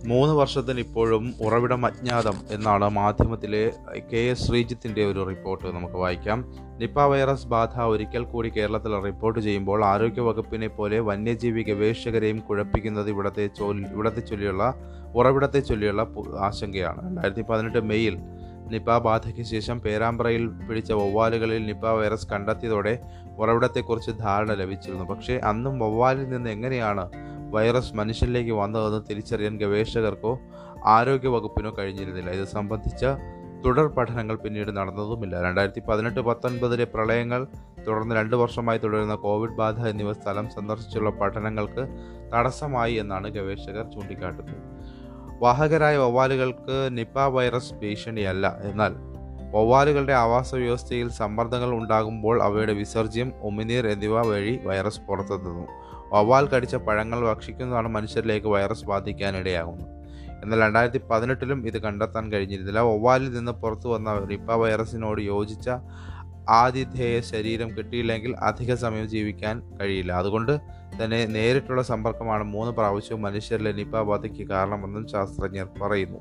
[0.07, 3.73] മൂന്ന് വർഷത്തിന് ഇപ്പോഴും ഉറവിടം അജ്ഞാതം എന്നാണ് മാധ്യമത്തിലെ
[4.13, 6.53] കെ എസ് ശ്രീജിത്തിന്റെ ഒരു റിപ്പോർട്ട് നമുക്ക് വായിക്കാം.
[6.81, 13.51] നിപ്പ വൈറസ് ബാധ ഒരിക്കൽ കൂടി കേരളത്തിൽ റിപ്പോർട്ട് ചെയ്യുമ്പോൾ ആരോഗ്യവകുപ്പിനെ പോലെ വന്യജീവി ഗവേഷകരെയും കുഴപ്പിക്കുന്നത് ഇവിടത്തെ
[13.93, 14.75] ഇവിടത്തെ ചൊല്ലിയുള്ള
[15.15, 16.07] ഉറവിടത്തെ ചൊല്ലിയുള്ള
[16.41, 17.03] ആശങ്കയാണ്.
[17.07, 18.19] രണ്ടായിരത്തി പതിനെട്ട് മെയ്യിൽ
[18.71, 22.99] നിപ്പ ബാധയ്ക്ക് ശേഷം പേരാമ്പ്രയിൽ പിടിച്ച വവ്വാലുകളിൽ നിപ്പ വൈറസ് കണ്ടെത്തിയതോടെ
[23.39, 25.05] ഉറവിടത്തെക്കുറിച്ച് ധാരണ ലഭിച്ചിരുന്നു.
[25.05, 27.05] പക്ഷേ അന്നും വവ്വാലിൽ നിന്ന് എങ്ങനെയാണ്
[27.51, 30.39] വൈറസ് മനുഷ്യരിലേക്ക് വന്നതെന്ന് തിരിച്ചറിയാൻ ഗവേഷകർക്കോ
[30.85, 32.31] ആരോഗ്യ വകുപ്പിനോ കഴിഞ്ഞിരുന്നില്ല.
[32.31, 33.05] ഇത് സംബന്ധിച്ച
[33.65, 35.43] തുടർ പഠനങ്ങൾ പിന്നീട് നടന്നതുമില്ല.
[35.43, 37.47] രണ്ടായിരത്തി പതിനെട്ട് പത്തൊൻപതിലെ പ്രളയങ്ങൾ
[37.89, 41.89] തുടർന്ന് രണ്ട് വർഷമായി തുടരുന്ന കോവിഡ് ബാധ എന്നിവ സ്ഥലം സന്ദർശിച്ചുള്ള പഠനങ്ങൾക്ക്
[42.35, 44.57] തടസ്സമായി എന്നാണ് ഗവേഷകർ ചൂണ്ടിക്കാട്ടുന്നത്.
[45.41, 48.59] വാഹകരായ വവ്വാലുകൾക്ക് നിപ്പ വൈറസ് ഭീഷണിയല്ല.
[48.63, 48.95] എന്നാൽ
[49.51, 55.67] വവ്വാലുകളുടെ ആവാസ വ്യവസ്ഥയിൽ സമ്മർദ്ദങ്ങൾ ഉണ്ടാകുമ്പോൾ അവയുടെ വിസർജ്യം ഉമിനീർ എന്നിവ വഴി വൈറസ് പുറത്തെത്തുന്നു.
[56.17, 59.89] വവ്വാൽ കടിച്ച പഴങ്ങൾ ഭക്ഷിക്കുന്നതാണ് മനുഷ്യരിലേക്ക് വൈറസ് ബാധിക്കാനിടയാകുന്നത്.
[60.43, 62.81] എന്നാൽ രണ്ടായിരത്തി പതിനെട്ടിലും ഇത് കണ്ടെത്താൻ കഴിഞ്ഞിരുന്നില്ല.
[62.81, 65.71] വവ്വാലിൽ നിന്ന് പുറത്തു വന്ന നിപ്പ വൈറസിനോട് യോജിച്ച
[66.49, 70.13] ആതിഥേയ ശരീരം കിട്ടിയില്ലെങ്കിൽ അധിക സമയം ജീവിക്കാൻ കഴിയില്ല.
[70.13, 70.61] അതുകൊണ്ട്
[71.05, 76.21] തന്നെ നേരിട്ടുള്ള സമ്പർക്കമാണ് മൂന്ന് പ്രാവശ്യവും മനുഷ്യരിലെ നിപ ബാധയ്ക്ക് കാരണമെന്നും ശാസ്ത്രജ്ഞർ പറയുന്നു.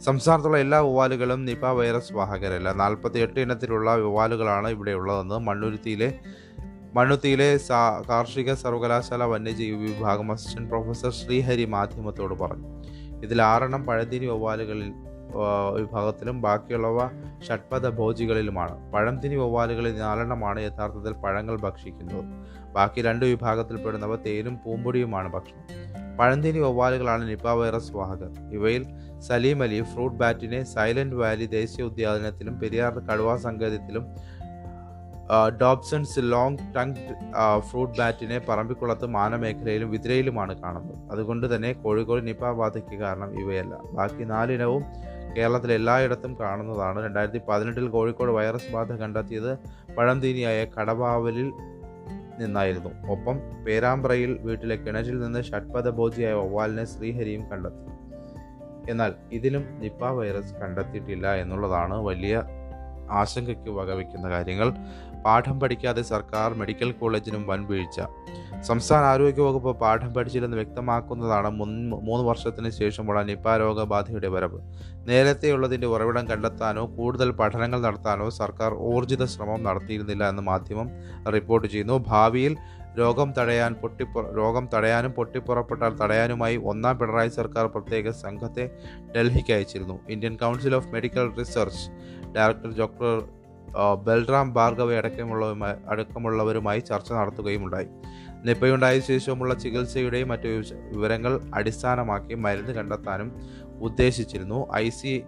[0.00, 6.18] സംസ്ഥാനത്തുള്ള എല്ലാ വവ്വാലുകളും നിപ വൈറസ് വാഹകരല്ല നാൽപ്പത്തി എട്ട് ഇനത്തിലുള്ള വവ്വാലുകളാണ് ഇവിടെയുള്ളതെന്ന് മണ്ണുരുത്തിയിലെ
[6.96, 7.48] മണ്ണുത്തിയിലെ
[8.08, 12.68] കാർഷിക സർവകലാശാല വന്യജീവി വിഭാഗം അസിസ്റ്റന്റ് പ്രൊഫസർ ശ്രീഹരി മാധ്യമത്തോട് പറഞ്ഞു.
[13.24, 14.90] ഇതിൽ ആറെണ്ണം പഴത്തിരി വവ്വാലുകളിൽ
[15.78, 16.98] വിഭാഗത്തിലും ബാക്കിയുള്ളവ
[17.46, 18.74] ഷഡ്പഥ ഭോജികളിലുമാണ്.
[18.92, 22.24] പഴംതിനി വവ്വാലുകളിൽ നാലെണ്ണമാണ് യഥാർത്ഥത്തിൽ പഴങ്ങൾ ഭക്ഷിക്കുന്നത്.
[22.76, 25.66] ബാക്കി രണ്ട് വിഭാഗത്തിൽപ്പെടുന്നവ തേനും പൂമ്പൊടിയുമാണ് ഭക്ഷണം.
[26.18, 28.30] പഴന്തിനി വവ്വാലുകളാണ് നിപ വൈറസ് വാഹകർ.
[28.58, 28.84] ഇവയിൽ
[29.28, 34.06] സലീം അലി ഫ്രൂട്ട് ബാറ്റിനെ സൈലന്റ് വാലി ദേശീയ ഉദ്യാനത്തിലും പെരിയാർ കടുവാ സങ്കേതത്തിലും
[35.60, 36.94] ഡോബ്സൺസ് ലോങ് ടങ്
[37.58, 41.12] ഫ്രൂട്ട് ബാറ്റിനെ പറമ്പിക്കുളത്ത് മാനമേഖലയിലും വിതിരയിലുമാണ് കാണുന്നത്.
[41.12, 43.78] അതുകൊണ്ട് തന്നെ കോഴിക്കോട് നിപ ബാധയ്ക്ക് കാരണം ഇവയല്ല.
[43.92, 44.84] ബാക്കി നാലിനവും
[45.36, 47.04] കേരളത്തിൽ എല്ലായിടത്തും കാണുന്നതാണ്.
[47.04, 49.58] രണ്ടായിരത്തി പതിനെട്ടിൽ കോഴിക്കോട് വൈറസ് ബാധ കണ്ടെത്തിയത്
[49.94, 51.52] പഴംതീനിയായ കടവാവലിൽ
[52.38, 52.90] നിന്നായിരുന്നു.
[53.10, 57.84] ഒപ്പം പേരാമ്പ്രയിൽ വീട്ടിലെ കിണറ്റിൽ നിന്ന് ഷഡ്പഥ ബോധിയായ ഒവാലിനെ ശ്രീഹരിയും കണ്ടെത്തി.
[58.90, 62.42] എന്നാൽ ഇതിലും നിപ്പ വൈറസ് കണ്ടെത്തിയിട്ടില്ല എന്നുള്ളതാണ് വലിയ
[63.10, 64.74] ആശങ്കയ്ക്ക് വകവയ്ക്കുന്ന കാര്യങ്ങൾ.
[65.24, 68.00] പാഠം പഠിക്കാതെ സർക്കാർ മെഡിക്കൽ കോളേജിനും വൻവീഴ്ച.
[68.62, 74.60] സംസ്ഥാന ആരോഗ്യവകുപ്പ് പാഠം പഠിച്ചില്ലെന്ന് വ്യക്തമാക്കുന്നതാണ് മുൻ- മൂന്ന് വർഷത്തിന് ശേഷമുള്ള നിപ രോഗബാധയുടെ വരവ്.
[75.08, 80.90] നേരത്തെയുള്ളതിന്റെ ഉറവിടം കണ്ടെത്താനോ കൂടുതൽ പഠനങ്ങൾ നടത്താനോ സർക്കാർ ഊർജിത ശ്രമം നടത്തിയിരുന്നില്ല എന്ന് മാധ്യമം
[81.30, 82.04] റിപ്പോർട്ട് ചെയ്യുന്നു.
[82.06, 82.56] ഭാവിയിൽ
[82.98, 88.70] രോഗം തടയാൻ പൊട്ടിപ്പുറ രോഗം തടയാനും പൊട്ടിപ്പുറപ്പെട്ടാൽ തടയാനുമായി ഒന്നാം പിണറായി സർക്കാർ പ്രത്യേക സംഘത്തെ
[89.16, 90.00] ഡൽഹിക്ക് അയച്ചിരുന്നു.
[90.08, 91.90] Indian Council of Medical Research
[92.36, 93.22] director doctor
[94.02, 97.86] Balram Bhargava അടക്കമുള്ളവരുമായി അടക്കമുള്ളവരുമായി ചർച്ച നടത്തുകയും ഉണ്ടായി
[98.44, 100.48] നിപ്പയുണ്ടായ ശേഷമുള്ള ചികിത്സയുടെയും മറ്റു
[100.92, 103.32] വിവരങ്ങൾ അടിസ്ഥാനമാക്കി മരുന്ന് കണ്ടെത്താനും
[103.80, 104.72] ഉദ്ദേശിച്ചിരുന്നു.
[104.74, 105.22] ഐ സി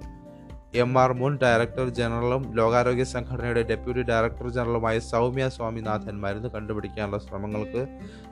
[0.74, 7.86] എം ആർ മുൻ ഡയറക്ടർ ജനറലും ലോകാരോഗ്യ സംഘടനയുടെ ഡെപ്യൂട്ടി ഡയറക്ടർ ജനറലുമായ സൗമ്യ സ്വാമിനാഥൻ മരുന്ന് കണ്ടുപിടിക്കാനുള്ള ശ്രമങ്ങൾക്ക്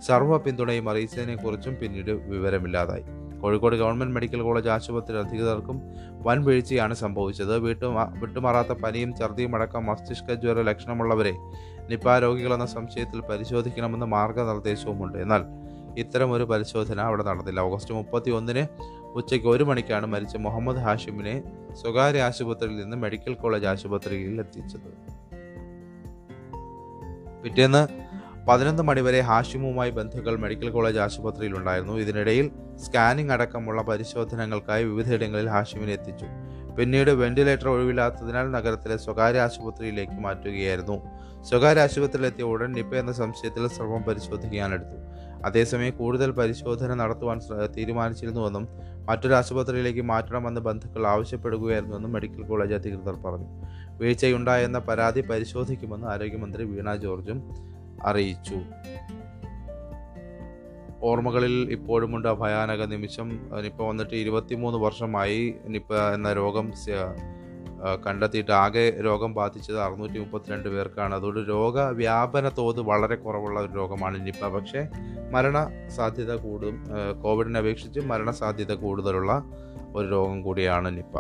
[0.07, 3.23] സർവ പിന്തുണയും അറിയിച്ചതിനെക്കുറിച്ചും പിന്നീട് വിവരമില്ലാതായി.
[3.44, 5.83] കോഴിക്കോട് ഗവൺമെന്റ് മെഡിക്കൽ കോളേജ് ആശുപത്രി അധികൃതർക്കും
[6.26, 7.59] വൻ വീഴ്ചയാണ് സംഭവിച്ചത്.
[7.59, 7.87] വീട്ടു
[8.20, 11.33] വിട്ടുമാറാത്ത പനിയും ഛർദിയും അടക്കം മസ്തിഷ്ക ജ്വര ലക്ഷണമുള്ളവരെ
[11.90, 15.18] നിപ രോഗികളെന്ന സംശയത്തിൽ പരിശോധിക്കണമെന്ന മാർഗനിർദ്ദേശവുമുണ്ട്.
[15.18, 15.42] എന്നാൽ
[15.98, 17.61] ഇത്തരം ഒരു പരിശോധന അവിടെ നടന്നില്ല.
[17.61, 18.64] ഓഗസ്റ്റ് മുപ്പത്തി ഒന്നിന്
[19.14, 21.35] ഉച്ചയ്ക്ക് ഒരു മണിക്കാണ് മരിച്ച മുഹമ്മദ് ഹാഷിമിനെ
[21.72, 24.90] സ്വകാര്യ ആശുപത്രിയിൽ നിന്ന് മെഡിക്കൽ കോളേജ് ആശുപത്രിയിൽ എത്തിച്ചത്.
[27.42, 28.03] പിറ്റേന്ന്
[28.48, 32.50] പതിനൊന്ന് മണിവരെ ഹാഷിമുമായി ബന്ധുക്കൾ മെഡിക്കൽ കോളേജ് ആശുപത്രിയിൽ ഉണ്ടായിരുന്നു ഇതിനിടയിൽ
[32.85, 36.26] സ്കാനിംഗ് അടക്കമുള്ള പരിശോധനകൾക്കായി വിവിധയിടങ്ങളിൽ ഹാഷിമിനെ എത്തിച്ചു.
[36.78, 40.96] പിന്നീട് വെന്റിലേറ്റർ ഒഴിവില്ലാത്തതിനാൽ നഗരത്തിലെ സ്വകാര്യ ആശുപത്രിയിലേക്ക് മാറ്റുകയായിരുന്നു.
[41.42, 44.96] സ്വകാര്യ ആശുപത്രിയിലെത്തിയ ഉടൻ നിപ്പ എന്ന സംശയത്തിൽ സ്രവം പരിശോധിക്കാനെടുത്തു.
[45.46, 47.40] അതേസമയം കൂടുതൽ പരിശോധന നടത്തുവാൻ
[47.76, 48.68] തീരുമാനിച്ചിരുന്നുവെന്നും
[49.09, 53.48] മറ്റൊരു ആശുപത്രിയിലേക്ക് മാറ്റണമെന്ന് ബന്ധുക്കൾ ആവശ്യപ്പെടുകയായിരുന്നുവെന്നും മെഡിക്കൽ കോളേജ് അധികൃതർ പറഞ്ഞു.
[53.98, 57.40] വീഴ്ചയുണ്ടായെന്ന പരാതി പരിശോധിക്കുമെന്ന് ആരോഗ്യമന്ത്രി വീണ ജോർജും
[58.02, 58.59] അറിയിച്ചു.
[61.02, 63.28] ഓർമ്മകളിൽ ഇപ്പോഴുമുണ്ട് ആ ഭയാനക നിമിഷം.
[63.62, 66.72] നിപ്പ വന്നിട്ട് ഇരുപത്തിമൂന്ന് വർഷമായി നിപ്പ എന്ന രോഗം
[68.07, 71.14] കണ്ടെത്തിയിട്ട് ആകെ രോഗം ബാധിച്ചത് അറുന്നൂറ്റി മുപ്പത്തിരണ്ട് പേർക്കാണ്.
[71.14, 74.46] അതുകൊണ്ട് രോഗവ്യാപന തോത് വളരെ കുറവുള്ള ഒരു രോഗമാണ് നിപ്പ.
[74.46, 74.88] പക്ഷേ
[75.33, 76.85] മരണ സാധ്യത കൂടും
[77.22, 79.44] കോവിഡിനെ അപേക്ഷിച്ച് മരണസാധ്യത കൂടുതലുള്ള
[79.96, 81.18] ഒരു രോഗം കൂടിയാണ് നിപ്പ.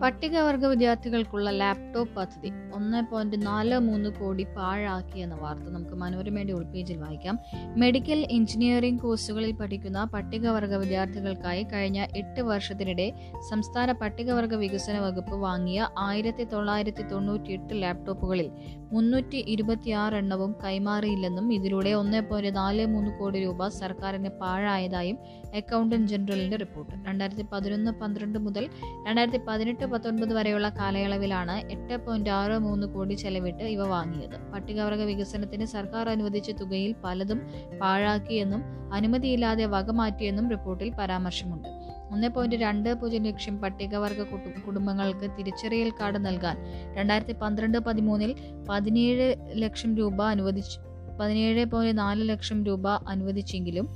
[0.00, 6.98] പട്ടികവർഗ വിദ്യാർത്ഥികൾക്കുള്ള ലാപ്ടോപ്പ് പദ്ധതി ഒന്ന് പോയിന്റ് നാല് മൂന്ന് കോടി പാഴാക്കി എന്ന വാർത്ത നമുക്ക് മനോരമയുടെ ഉൾപേജിൽ
[6.98, 7.36] വായിക്കാം.
[7.76, 13.06] മെഡിക്കൽ എഞ്ചിനീയറിംഗ് കോഴ്സുകളിൽ പഠിക്കുന്ന പട്ടികവർഗ വിദ്യാർത്ഥികൾക്കായി കഴിഞ്ഞ എട്ട് വർഷത്തിനിടെ
[13.50, 18.48] സംസ്ഥാന പട്ടികവർഗ വികസന വകുപ്പ് വാങ്ങിയ ആയിരത്തി തൊള്ളായിരത്തി തൊണ്ണൂറ്റി എട്ട് ലാപ്ടോപ്പുകളിൽ
[18.92, 25.18] മുന്നൂറ്റി ഇരുപത്തിയാറ് എണ്ണവും കൈമാറിയില്ലെന്നും ഇതിലൂടെ ഒന്ന് പോയിന്റ് നാല് മൂന്ന് കോടി രൂപ സർക്കാരിന് പാഴായതായും
[25.54, 28.68] അക്കൗണ്ടന്റ് ജനറലിന്റെ റിപ്പോർട്ട് രണ്ടായിരത്തി പതിനൊന്ന് പന്ത്രണ്ട് മുതൽ
[29.06, 34.52] രണ്ടായിരത്തി പതിനെട്ട് പത്തൊൻപത് വരെയുള്ള കാലയളവിലാണ് എട്ട് പോയിന്റ് ആറ് മൂന്ന് കോടി ചെലവിട്ട് ഇവ വാങ്ങിയത്.
[34.52, 37.40] പട്ടികവർഗ വികസനത്തിന് സർക്കാർ അനുവദിച്ച തുകയിൽ പലതും
[37.82, 38.62] പാഴാക്കിയെന്നും
[38.94, 41.68] അനുമതിയില്ലാതെ വകമാറ്റിയെന്നും റിപ്പോർട്ടിൽ പരാമർശമുണ്ട്.
[42.12, 44.22] ഒന്ന് പോയിന്റ് രണ്ട് പൂജ്യം ലക്ഷം പട്ടികവർഗ
[44.66, 46.56] കുടുംബങ്ങൾക്ക് തിരിച്ചറിയൽ കാർഡ് നൽകാൻ
[46.94, 48.34] രണ്ടായിരത്തി പന്ത്രണ്ട് പതിമൂന്നിൽ
[48.68, 50.80] പതിനേഴ് ലക്ഷം രൂപ അനുവദിച്ചു
[51.20, 53.88] പതിനേഴ് പോയിന്റ് നാല് ലക്ഷം രൂപ അനുവദിച്ചെങ്കിലും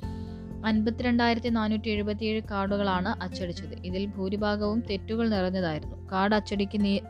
[0.64, 3.74] അൻപത്തിരണ്ടായിരത്തി നാനൂറ്റി എഴുപത്തിയേഴ് കാർഡുകളാണ് അച്ചടിച്ചത്.
[3.84, 6.08] ഇതിൽ ഭൂരിഭാഗവും തെറ്റുകൾ നിറഞ്ഞതായിരുന്നു.
[6.12, 7.02] കാർഡ് അച്ചടിക്ക് നിയ-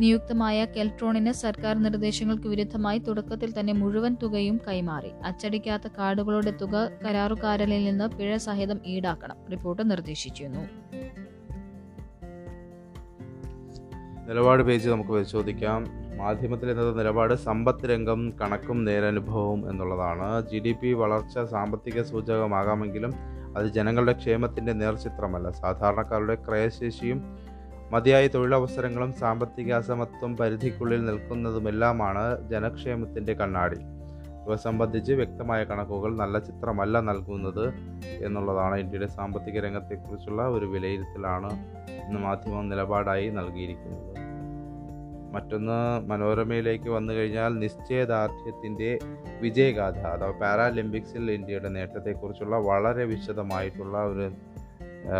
[0.00, 5.10] നിയുക്തമായ കെൽട്രോണിന് സർക്കാർ നിർദ്ദേശങ്ങൾക്ക് വിരുദ്ധമായി തുടക്കത്തിൽ തന്നെ മുഴുവൻ തുകയും കൈമാറി.
[5.24, 9.36] അച്ചടിക്കാത്ത കാർഡുകളുടെ തുക കരാറുകാരനിൽ നിന്ന് പിഴ സഹിതം ഈടാക്കണം.
[9.50, 10.60] റിപ്പോർട്ട് നിർദ്ദേശിച്ചിരുന്നു.
[14.28, 16.05] നിലപാട് പേജ് നമുക്ക് പരിശോധിക്കാം.
[16.16, 20.48] മാധ്യമത്തിൽ ഇന്നത്തെ നിലപാട് സമ്പത്ത് രംഗം കണക്കും നേരനുഭവവും എന്നുള്ളതാണ്.
[20.50, 23.14] ജി ഡി പി വളർച്ച സാമ്പത്തിക സൂചകമാകാമെങ്കിലും
[23.56, 25.50] അത് ജനങ്ങളുടെ ക്ഷേമത്തിന്റെ നേർചിത്രമല്ല.
[25.50, 27.38] സാധാരണക്കാരുടെ ക്രയശേഷിയും
[27.92, 33.76] മതിയായ തൊഴിലവസരങ്ങളും സാമ്പത്തിക അസമത്വം പരിധിക്കുള്ളിൽ നിൽക്കുന്നതുമെല്ലാമാണ് ജനക്ഷേമത്തിന്റെ കണ്ണാടി.
[34.46, 37.64] ഇവ സംബന്ധിച്ച് വ്യക്തമായ കണക്കുകൾ നല്ല ചിത്രമല്ല നൽകുന്നത്
[38.24, 41.50] എന്നുള്ളതാണ് ഇന്ത്യയുടെ സാമ്പത്തിക രംഗത്തെക്കുറിച്ചുള്ള ഒരു വിലയിരുത്തലാണ്
[42.06, 44.25] ഇന്ന് മാധ്യമം നിലപാടായി നൽകിയിരിക്കുന്നത്.
[45.32, 48.98] മറ്റൊന്ന് മനോരമയിലേക്ക് വന്നു കഴിഞ്ഞാൽ നിശ്ചയദാർഢ്യത്തിന്റെ
[49.40, 54.26] വിജയഗാഥ അഥവാ പാരാലിമ്പിക്സിൽ ഇന്ത്യയുടെ നേട്ടത്തെക്കുറിച്ചുള്ള വളരെ വിശദമായിട്ടുള്ള ഒരു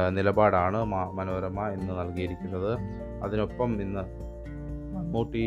[0.08, 0.84] നിലപാടാണ്
[1.18, 2.72] മനോരമ ഇന്ന് നൽകിയിരിക്കുന്നത്.
[3.24, 4.04] അതിനൊപ്പം ഇന്ന്
[4.94, 5.44] മമ്മൂട്ടി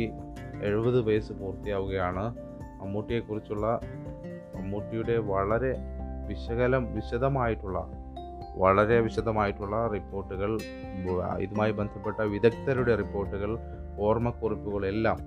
[0.64, 2.26] എഴുപത് വയസ്സ് പൂർത്തിയാവുകയാണ്.
[2.82, 3.80] മമ്മൂട്ടിയെക്കുറിച്ചുള്ള
[4.56, 5.72] മമ്മൂട്ടിയുടെ വളരെ
[6.28, 7.80] വിശകലം വിശദമായിട്ടുള്ള
[8.56, 10.52] വളരെ വിശദമായിട്ടുള്ള റിപ്പോർട്ടുകൾ
[11.40, 13.52] ഇതുമായി ബന്ധപ്പെട്ട വിദഗ്ധരുടെ റിപ്പോർട്ടുകൾ
[14.00, 15.18] ഓർമ്മക്കുറിപ്പുകളെല്ലാം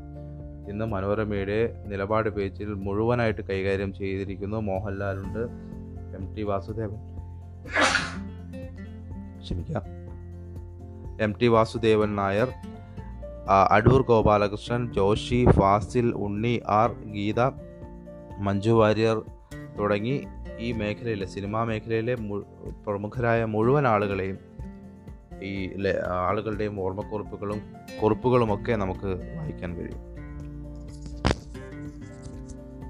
[0.68, 4.60] ഇന്ന് മനോരമയുടെ നിലപാട് പേജിൽ മുഴുവനായിട്ട് കൈകാര്യം ചെയ്തിരിക്കുന്നു.
[4.60, 5.38] മോഹൻലാലുണ്ട്.
[6.16, 6.96] M T Vasudevan.
[9.42, 9.82] ക്ഷമിക്കാം.
[11.20, 12.48] M T Vasudevan Nair
[13.70, 17.40] Adoor Gopalakrishnan Joshy Fazil Unni R Geetha
[18.38, 19.22] Manju Warrier
[19.78, 20.24] തുടങ്ങി
[20.58, 22.14] ഈ മേഖലയിലെ സിനിമാ മേഖലയിലെ
[22.86, 24.51] പ്രമുഖരായ മുഴുവൻ ആളുകളെയും
[25.42, 25.70] ഈ
[26.08, 27.60] ആളുകളുടെയും ഓർമ്മക്കുറിപ്പുകളും
[28.02, 30.11] കുറിപ്പുകളുമൊക്കെ നമുക്ക് വായിക്കാൻ കഴിയും.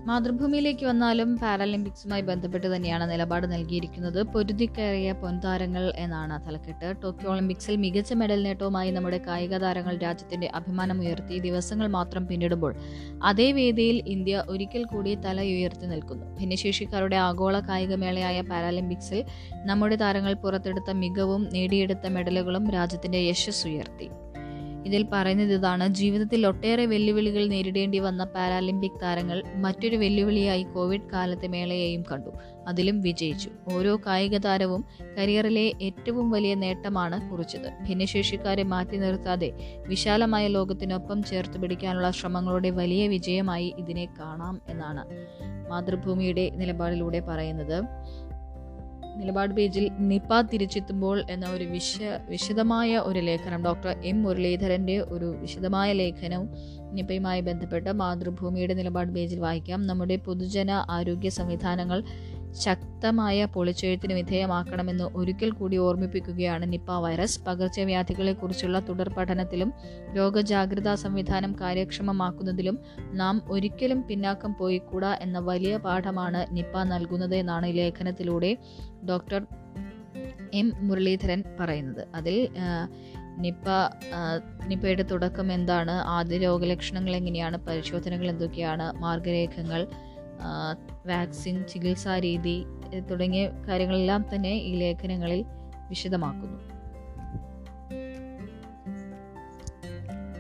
[0.05, 4.23] മാതൃഭൂമിയിലേക്ക് വന്നാലും പാരാലിമ്പിക്സുമായി ബന്ധപ്പെട്ട് തന്നെയാണ് നിലപാട് നൽകിയിരിക്കുന്നത്.
[4.23, 6.95] പൊരുതിക്കയറിയ പൊൻതാരങ്ങൾ എന്നാണ് തലക്കെട്ട്.
[7.03, 12.75] ടോക്കിയോ ഒളിമ്പിക്സിൽ മികച്ച മെഡൽ നേട്ടവുമായി നമ്മുടെ കായിക താരങ്ങൾ രാജ്യത്തിന്റെ അഭിമാനം ഉയർത്തി ദിവസങ്ങൾ മാത്രം പിന്നിടുമ്പോൾ
[13.23, 16.27] അതേ വേദിയിൽ ഇന്ത്യ ഒരിക്കൽ കൂടി തല ഉയർത്തി നിൽക്കുന്നു.
[16.37, 19.25] ഭിന്നശേഷിക്കാരുടെ ആഗോള കായികമേളയായ പാരാലിമ്പിക്സിൽ
[19.65, 24.09] നമ്മുടെ താരങ്ങൾ പുറത്തെടുത്ത മികവും നേടിയെടുത്ത മെഡലുകളും രാജ്യത്തിന്റെ യശസ് ഉയർത്തി.
[24.87, 25.95] ഇതിൽ പറയുന്നത് ഇതാണ്.
[25.95, 32.31] ജീവിതത്തിൽ ഒട്ടേറെ വെല്ലുവിളികൾ നേരിടേണ്ടി വന്ന പാരാലിമ്പിക് താരങ്ങൾ മറ്റൊരു വെല്ലുവിളിയായി കോവിഡ് കാലത്തെ മേളയെയും കണ്ടു.
[32.69, 33.51] അതിലും വിജയിച്ചു.
[33.73, 34.85] ഓരോ കായിക താരവും
[35.19, 37.89] കരിയറിലെ ഏറ്റവും വലിയ നേട്ടമാണ് കുറിച്ചത്.
[37.89, 39.53] ഭിന്നശേഷിക്കാരെ മാറ്റി നിർത്താതെ
[39.87, 45.05] വിശാലമായ ലോകത്തിനൊപ്പം ചേർത്ത് പിടിക്കാനുള്ള ശ്രമങ്ങളുടെ വലിയ വിജയമായി ഇതിനെ കാണാം എന്നാണ്
[45.71, 47.85] മാതൃഭൂമിയുടെ നിലപാടിലൂടെ പറയുന്നത്.
[49.17, 51.99] നിലപാട് പേജിൽ നിപ തിരിച്ചെത്തുമ്പോൾ എന്ന ഒരു വിശ
[52.29, 56.49] വിശദമായ ഒരു ലേഖനം ഡോക്ടർ എം മുരളീധരന്റെ ഒരു വിശദമായ ലേഖനവും
[56.93, 59.87] നിപയുമായി ബന്ധപ്പെട്ട് മാതൃഭൂമിയുടെ നിലപാട് പേജിൽ വായിക്കാം.
[59.87, 62.03] നമ്മുടെ പൊതുജന ആരോഗ്യ സംവിധാനങ്ങൾ
[62.53, 67.41] ശക്തമായ പൊളിച്ചെഴുത്തിന് വിധേയമാക്കണമെന്ന് ഒരിക്കൽ കൂടി ഓർമ്മിപ്പിക്കുകയാണ് നിപ്പ വൈറസ്.
[67.47, 69.73] പകർച്ചവ്യാധികളെക്കുറിച്ചുള്ള തുടർ പഠനത്തിലും
[70.17, 72.79] രോഗജാഗ്രതാ സംവിധാനം കാര്യക്ഷമമാക്കുന്നതിലും
[73.13, 78.57] നാം ഒരിക്കലും പിന്നാക്കം പോയിക്കൂടാ എന്ന വലിയ പാഠമാണ് നിപ്പ നൽകുന്നത് എന്നാണ് ലേഖനത്തിലൂടെ
[79.09, 79.47] ഡോക്ടർ
[80.55, 82.09] എം മുരളീധരൻ പറയുന്നത്.
[82.15, 82.49] അതിൽ
[83.39, 83.65] നിപ്പ
[84.67, 85.91] നിപ്പയുടെ തുടക്കം എന്താണ്?
[85.91, 87.57] ആദ്യ രോഗലക്ഷണങ്ങൾ എങ്ങനെയാണ്?
[87.57, 88.93] പരിശോധനകൾ എന്തൊക്കെയാണ്?
[88.93, 89.87] മാർഗരേഖകൾ
[91.07, 92.65] വാക്സിൻ ചികിത്സാ രീതി
[93.11, 95.45] തുടങ്ങിയ കാര്യങ്ങളെല്ലാം തന്നെ ഈ ലേഖനങ്ങളിൽ
[95.89, 96.61] വിശദമാക്കുന്നു.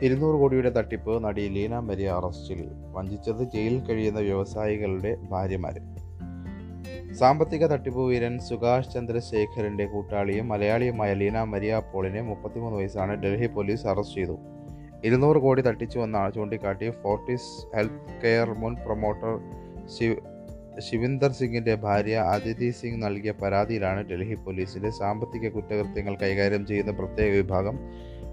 [0.03, 6.03] ഇരുന്നൂറ് കോടിയുടെ തട്ടിപ്പ് നടി ലീന മരിയ അറസ്റ്റിൽ വഞ്ചിച്ചത് ജയിലിൽ കഴിയുന്ന വ്യവസായികളുടെ ഭാര്യമാര്.
[7.15, 14.15] സാമ്പത്തിക തട്ടിപ്പ് വീരൻ സുഭാഷ് ചന്ദ്രശേഖരന്റെ കൂട്ടാളിയും മലയാളിയുമായ ലീന മരിയ പോളിനെ മുപ്പത്തിമൂന്ന് വയസ്സാണ് ഡൽഹി പോലീസ് അറസ്റ്റ്
[14.15, 14.39] ചെയ്തു.
[15.05, 19.63] ഇരുന്നൂറ് കോടി തട്ടിച്ചുവെന്നാണ് ചൂണ്ടിക്കാട്ടി ഫോർട്ടിസ് ഹെൽത്ത് കെയർ മുൻ പ്രൊമോട്ടർ
[19.97, 20.17] ശിവ്
[20.81, 27.79] ശിവിന്ദർ സിംഗിന്റെ ഭാര്യ അതിഥി സിംഗ് നൽകിയ പരാതിയിലാണ് ഡൽഹി പോലീസിന്റെ സാമ്പത്തിക കുറ്റകൃത്യങ്ങൾ കൈകാര്യം ചെയ്യുന്ന പ്രത്യേക വിഭാഗം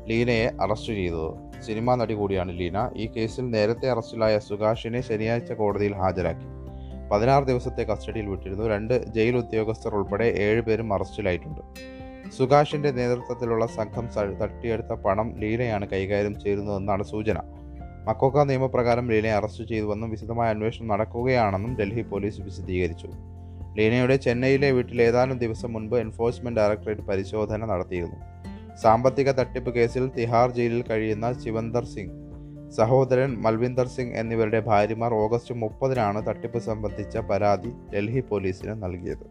[0.08, 1.62] ലീനയെ അറസ്റ്റ് ചെയ്തത്.
[1.62, 2.91] സിനിമാ നടി കൂടിയാണ് ലീന.
[2.95, 6.48] ഈ കേസിൽ നേരത്തെ അറസ്റ്റിലായ സുകാഷിനെ ശനിയാഴ്ച കോടതിയിൽ ഹാജരാക്കി.
[7.12, 8.65] പതിനാറ് ദിവസത്തെ കസ്റ്റഡിയിൽ വിട്ടിരുന്നു.
[8.67, 11.62] രണ്ട് ജയിൽ ഉദ്യോഗസ്ഥർ ഉൾപ്പെടെ ഏഴുപേരും അറസ്റ്റിലായിട്ടുണ്ട്.
[12.38, 14.08] സുകാഷിന്റെ നേതൃത്വത്തിലുള്ള സംഘം
[14.41, 17.38] തട്ടിയെടുത്ത പണം ലീനയാണ് കൈകാര്യം ചെയ്യുന്നതെന്നാണ് സൂചന.
[18.08, 23.08] മക്കോക്ക നിയമപ്രകാരം ലീനയെ അറസ്റ്റ് ചെയ്തുവെന്നും വിശദമായ അന്വേഷണം നടക്കുകയാണെന്നും ഡൽഹി പോലീസ് വിശദീകരിച്ചു.
[23.78, 28.16] ലീനയുടെ ചെന്നൈയിലെ വീട്ടിൽ ഏതാനും ദിവസം മുൻപ് എൻഫോഴ്സ്മെന്റ് ഡയറക്ടറേറ്റ് പരിശോധന നടത്തിയിരുന്നു.
[28.78, 32.30] സാമ്പത്തിക തട്ടിപ്പ് കേസിൽ തിഹാർ ജയിലിൽ കഴിയുന്ന ശിവന്ദർ സിംഗ്
[32.72, 39.26] സഹോദരൻ മൽവിന്ദർ സിംഗ് എന്നിവരുടെ ഭാര്യമാർ ഓഗസ്റ്റ് മുപ്പതിനാണ് തട്ടിപ്പ് സംബന്ധിച്ച പരാതി ഡൽഹി പോലീസിന് നൽകിയത്.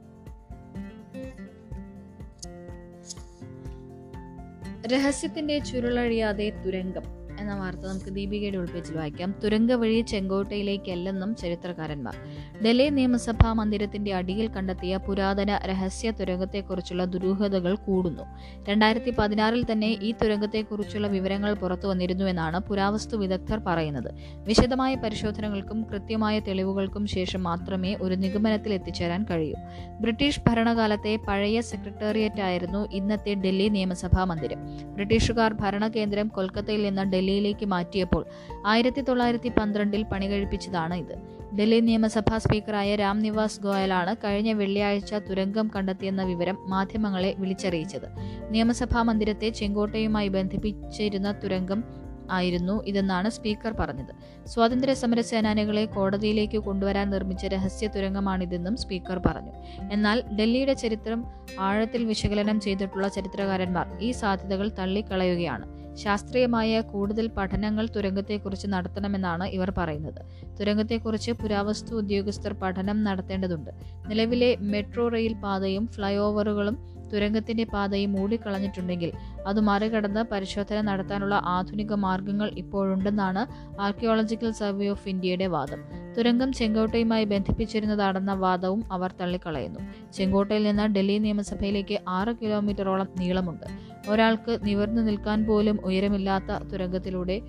[4.92, 7.17] രഹസ്യത്തിന്റെ ചുരുളഴിയാതെ തുരങ്കം.
[7.48, 9.34] എന്ന വാർത്ത നമുക്ക് ദീപികയുടെ ഉൾപ്പെടുത്തി വായിക്കാം.
[9.44, 12.16] തുരങ്ക വഴി ചെങ്കോട്ടയിലേക്കല്ലെന്നും ചരിത്രകാരന്മാർ.
[12.64, 18.22] ഡൽഹി നിയമസഭാ മന്ദിരത്തിന്റെ അടിയിൽ കണ്ടെത്തിയ പുരാതന രഹസ്യ തുരങ്കത്തെക്കുറിച്ചുള്ള ദുരൂഹതകൾ കൂടുന്നു.
[18.68, 24.14] രണ്ടായിരത്തി പതിനാറിൽ തന്നെ ഈ തുരങ്കത്തെക്കുറിച്ചുള്ള വിവരങ്ങൾ പുറത്തു വന്നിരുന്നുവെന്നാണ് പുരാവസ്തു വിദഗ്ധർ പറയുന്നത്.
[24.44, 29.54] വിശദമായ പരിശോധനകൾക്കും കൃത്യമായ തെളിവുകൾക്കും ശേഷം മാത്രമേ ഒരു നിഗമനത്തിൽ എത്തിച്ചേരാൻ കഴിയൂ.
[30.00, 34.58] ബ്രിട്ടീഷ് ഭരണകാലത്തെ പഴയ സെക്രട്ടേറിയറ്റ് ആയിരുന്നു ഇന്നത്തെ ഡൽഹി നിയമസഭാ മന്ദിരം.
[34.94, 38.26] ബ്രിട്ടീഷുകാർ ഭരണകേന്ദ്രം കൊൽക്കത്തയിൽ നിന്ന് ഡൽഹിയിലേക്ക് മാറ്റിയപ്പോൾ
[38.66, 41.14] ആയിരത്തി തൊള്ളായിരത്തി പന്ത്രണ്ടിൽ പണി കഴിപ്പിച്ചതാണ് ഇത്.
[41.56, 48.08] ഡൽഹി നിയമസഭാ സ്പീക്കറായ രാം നിവാസ് ഗോയലാണ് കഴിഞ്ഞ വെള്ളിയാഴ്ച തുരങ്കം കണ്ടെത്തിയെന്ന വിവരം മാധ്യമങ്ങളെ വിളിച്ചറിയിച്ചത്.
[48.50, 54.46] നിയമസഭാ മന്ദിരത്തെ ചെങ്കോട്ടയുമായി ബന്ധിപ്പിച്ചിരുന്ന തുരങ്കം ആയിരുന്നു ഇതെന്നാണ് സ്പീക്കർ പറഞ്ഞത്.
[54.46, 59.52] സ്വാതന്ത്ര്യ സമര സേനാനികളെ കോടതിയിലേക്ക് കൊണ്ടുവരാൻ നിർമ്മിച്ച രഹസ്യ തുരങ്കമാണിതെന്നും സ്പീക്കർ പറഞ്ഞു.
[59.92, 61.24] എന്നാൽ ഡൽഹിയുടെ ചരിത്രം
[61.60, 65.77] ആഴത്തിൽ വിശകലനം ചെയ്തിട്ടുള്ള ചരിത്രകാരന്മാർ ഈ സാധ്യതകൾ തള്ളിക്കളയുകയാണ്.
[66.02, 70.20] ശാസ്ത്രീയമായ കൂടുതൽ പഠനങ്ങൾ തുരങ്കത്തെക്കുറിച്ച് നടത്തണമെന്നാണ് ഇവർ പറയുന്നത്.
[70.60, 73.70] തുരങ്കത്തെക്കുറിച്ച് പുരാവസ്തു ഉദ്യോഗസ്ഥർ പഠനം നടത്തേണ്ടതുണ്ട്.
[74.08, 79.12] നിലവിലെ മെട്രോ റെയിൽ പാതയും ഫ്ലൈ ഓവറുകളും തുരങ്കത്തിന്റെ പാതയും മൂടിക്കളഞ്ഞിട്ടുണ്ടെങ്കിൽ
[79.46, 85.78] അത് മറികടന്ന് പരിശോധന നടത്താനുള്ള ആധുനിക മാർഗങ്ങൾ ഇപ്പോഴുണ്ടെന്നാണ് ആർക്കിയോളജിക്കൽ സർവേ ഓഫ് ഇന്ത്യയുടെ വാദം.
[86.18, 89.80] തുരങ്കം ചെങ്കോട്ടയുമായി ബന്ധിപ്പിച്ചിരുന്നതാണെന്ന വാദവും അവർ തള്ളിക്കളയുന്നു.
[90.12, 93.66] ചെങ്കോട്ടയിൽ നിന്ന് ഡൽഹി നിയമസഭയിലേക്ക് ആറ് കിലോമീറ്ററോളം നീളമുണ്ട്.
[94.08, 97.42] ഒരാൾക്ക് നിവർന്നു നിൽക്കാൻ പോലും ഉയരമില്ലാത്ത തുരങ്കത്തിലൂടെ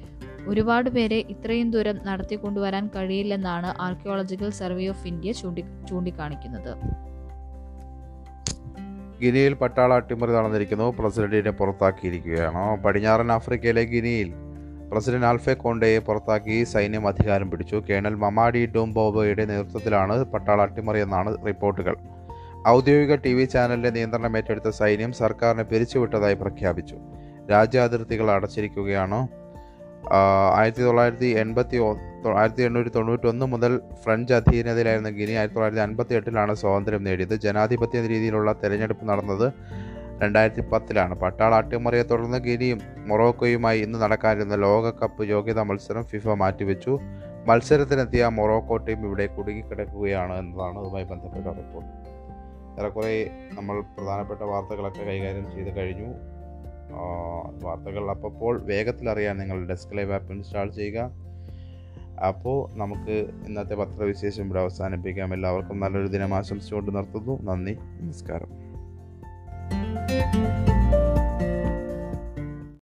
[0.47, 6.77] ഒരുപാട് പേരെ ഇത്രയും ദൂരം നടത്തിക്കൊണ്ടുവരാൻ കഴിയില്ലെന്നാണ് ആർക്കിയോളജിക്കൽ സർവേ ഓഫ് ഇന്ത്യ ചൂണ്ടി ചൂണ്ടിക്കാണിക്കുന്നത്.
[9.21, 10.95] ഗിനിയിൽ പട്ടാള അട്ടിമറി നടന്നിരിക്കുന്നു.
[10.99, 12.83] പ്രസിഡന്റിനെ പുറത്താക്കിയിരിക്കുകയാണ്.
[12.83, 14.33] പടിഞ്ഞാറൻ ആഫ്രിക്കയിലെ ഗിനിയിൽ
[14.91, 17.83] പ്രസിഡന്റ് ആൽഫെ കോണ്ടയെ പുറത്താക്കി സൈന്യം അധികാരം പിടിച്ചു.
[17.89, 21.95] കേണൽ മമാഡി ഡോംബോബോയുടെ നേതൃത്വത്തിലാണ് പട്ടാള അട്ടിമറി എന്നാണ് റിപ്പോർട്ടുകൾ.
[22.67, 26.97] ഔദ്യോഗിക ടി വി ചാനലിന്റെ നിയന്ത്രണം ഏറ്റെടുത്ത സൈന്യം സർക്കാരിനെ പിരിച്ചുവിട്ടതായി പ്രഖ്യാപിച്ചു.
[27.51, 29.27] രാജ്യാതിർത്തികൾ അടച്ചിരിക്കുകയാണ്.
[30.59, 31.77] ആയിരത്തി തൊള്ളായിരത്തി എൺപത്തി
[32.39, 37.35] ആയിരത്തി എണ്ണൂറ്റി തൊണ്ണൂറ്റി ഒന്ന് മുതൽ ഫ്രഞ്ച് അധീനതയിലായിരുന്ന ഗിനി ആയിരത്തി തൊള്ളായിരത്തി അൻപത്തി എട്ടിലാണ് സ്വാതന്ത്ര്യം നേടിയത്.
[37.45, 39.47] ജനാധിപത്യ രീതിയിലുള്ള തെരഞ്ഞെടുപ്പ് നടന്നത്
[40.23, 46.93] രണ്ടായിരത്തി പത്തിലാണ് പട്ടാള അട്ടിമറിയെ തുടർന്ന് ഗിനിയും മൊറോക്കോയുമായി ഇന്ന് നടക്കാനിരുന്ന ലോകകപ്പ് യോഗ്യതാ മത്സരം ഫിഫ മാറ്റിവെച്ചു.
[47.49, 51.93] മത്സരത്തിനെത്തിയ മൊറോക്കോ ടീം ഇവിടെ കുടുങ്ങിക്കിടക്കുകയാണ് എന്നതാണ് അതുമായി ബന്ധപ്പെട്ട റിപ്പോർട്ട്.
[52.79, 53.13] ഏറെക്കുറെ
[53.57, 56.09] നമ്മൾ പ്രധാനപ്പെട്ട വാർത്തകളൊക്കെ കൈകാര്യം ചെയ്ത് കഴിഞ്ഞു.
[57.63, 61.11] വാർത്തകൾ അപ്പോൾ വേഗത്തിലറിയാൻ നിങ്ങൾ ഡെസ്ക് ലൈവ് ആപ്പ് ഇൻസ്റ്റാൾ ചെയ്യുക.
[62.27, 65.33] അപ്പോൾ നമുക്ക് ഇന്നത്തെ പത്രവിശേഷം ഇവിടെ അവസാനിപ്പിക്കാം.
[65.33, 67.43] എല്ലാവർക്കും നല്ലൊരു ദിനം ആശംസിച്ചുകൊണ്ട് നിർത്തുന്നു.
[67.43, 68.69] നന്ദി നമസ്കാരം.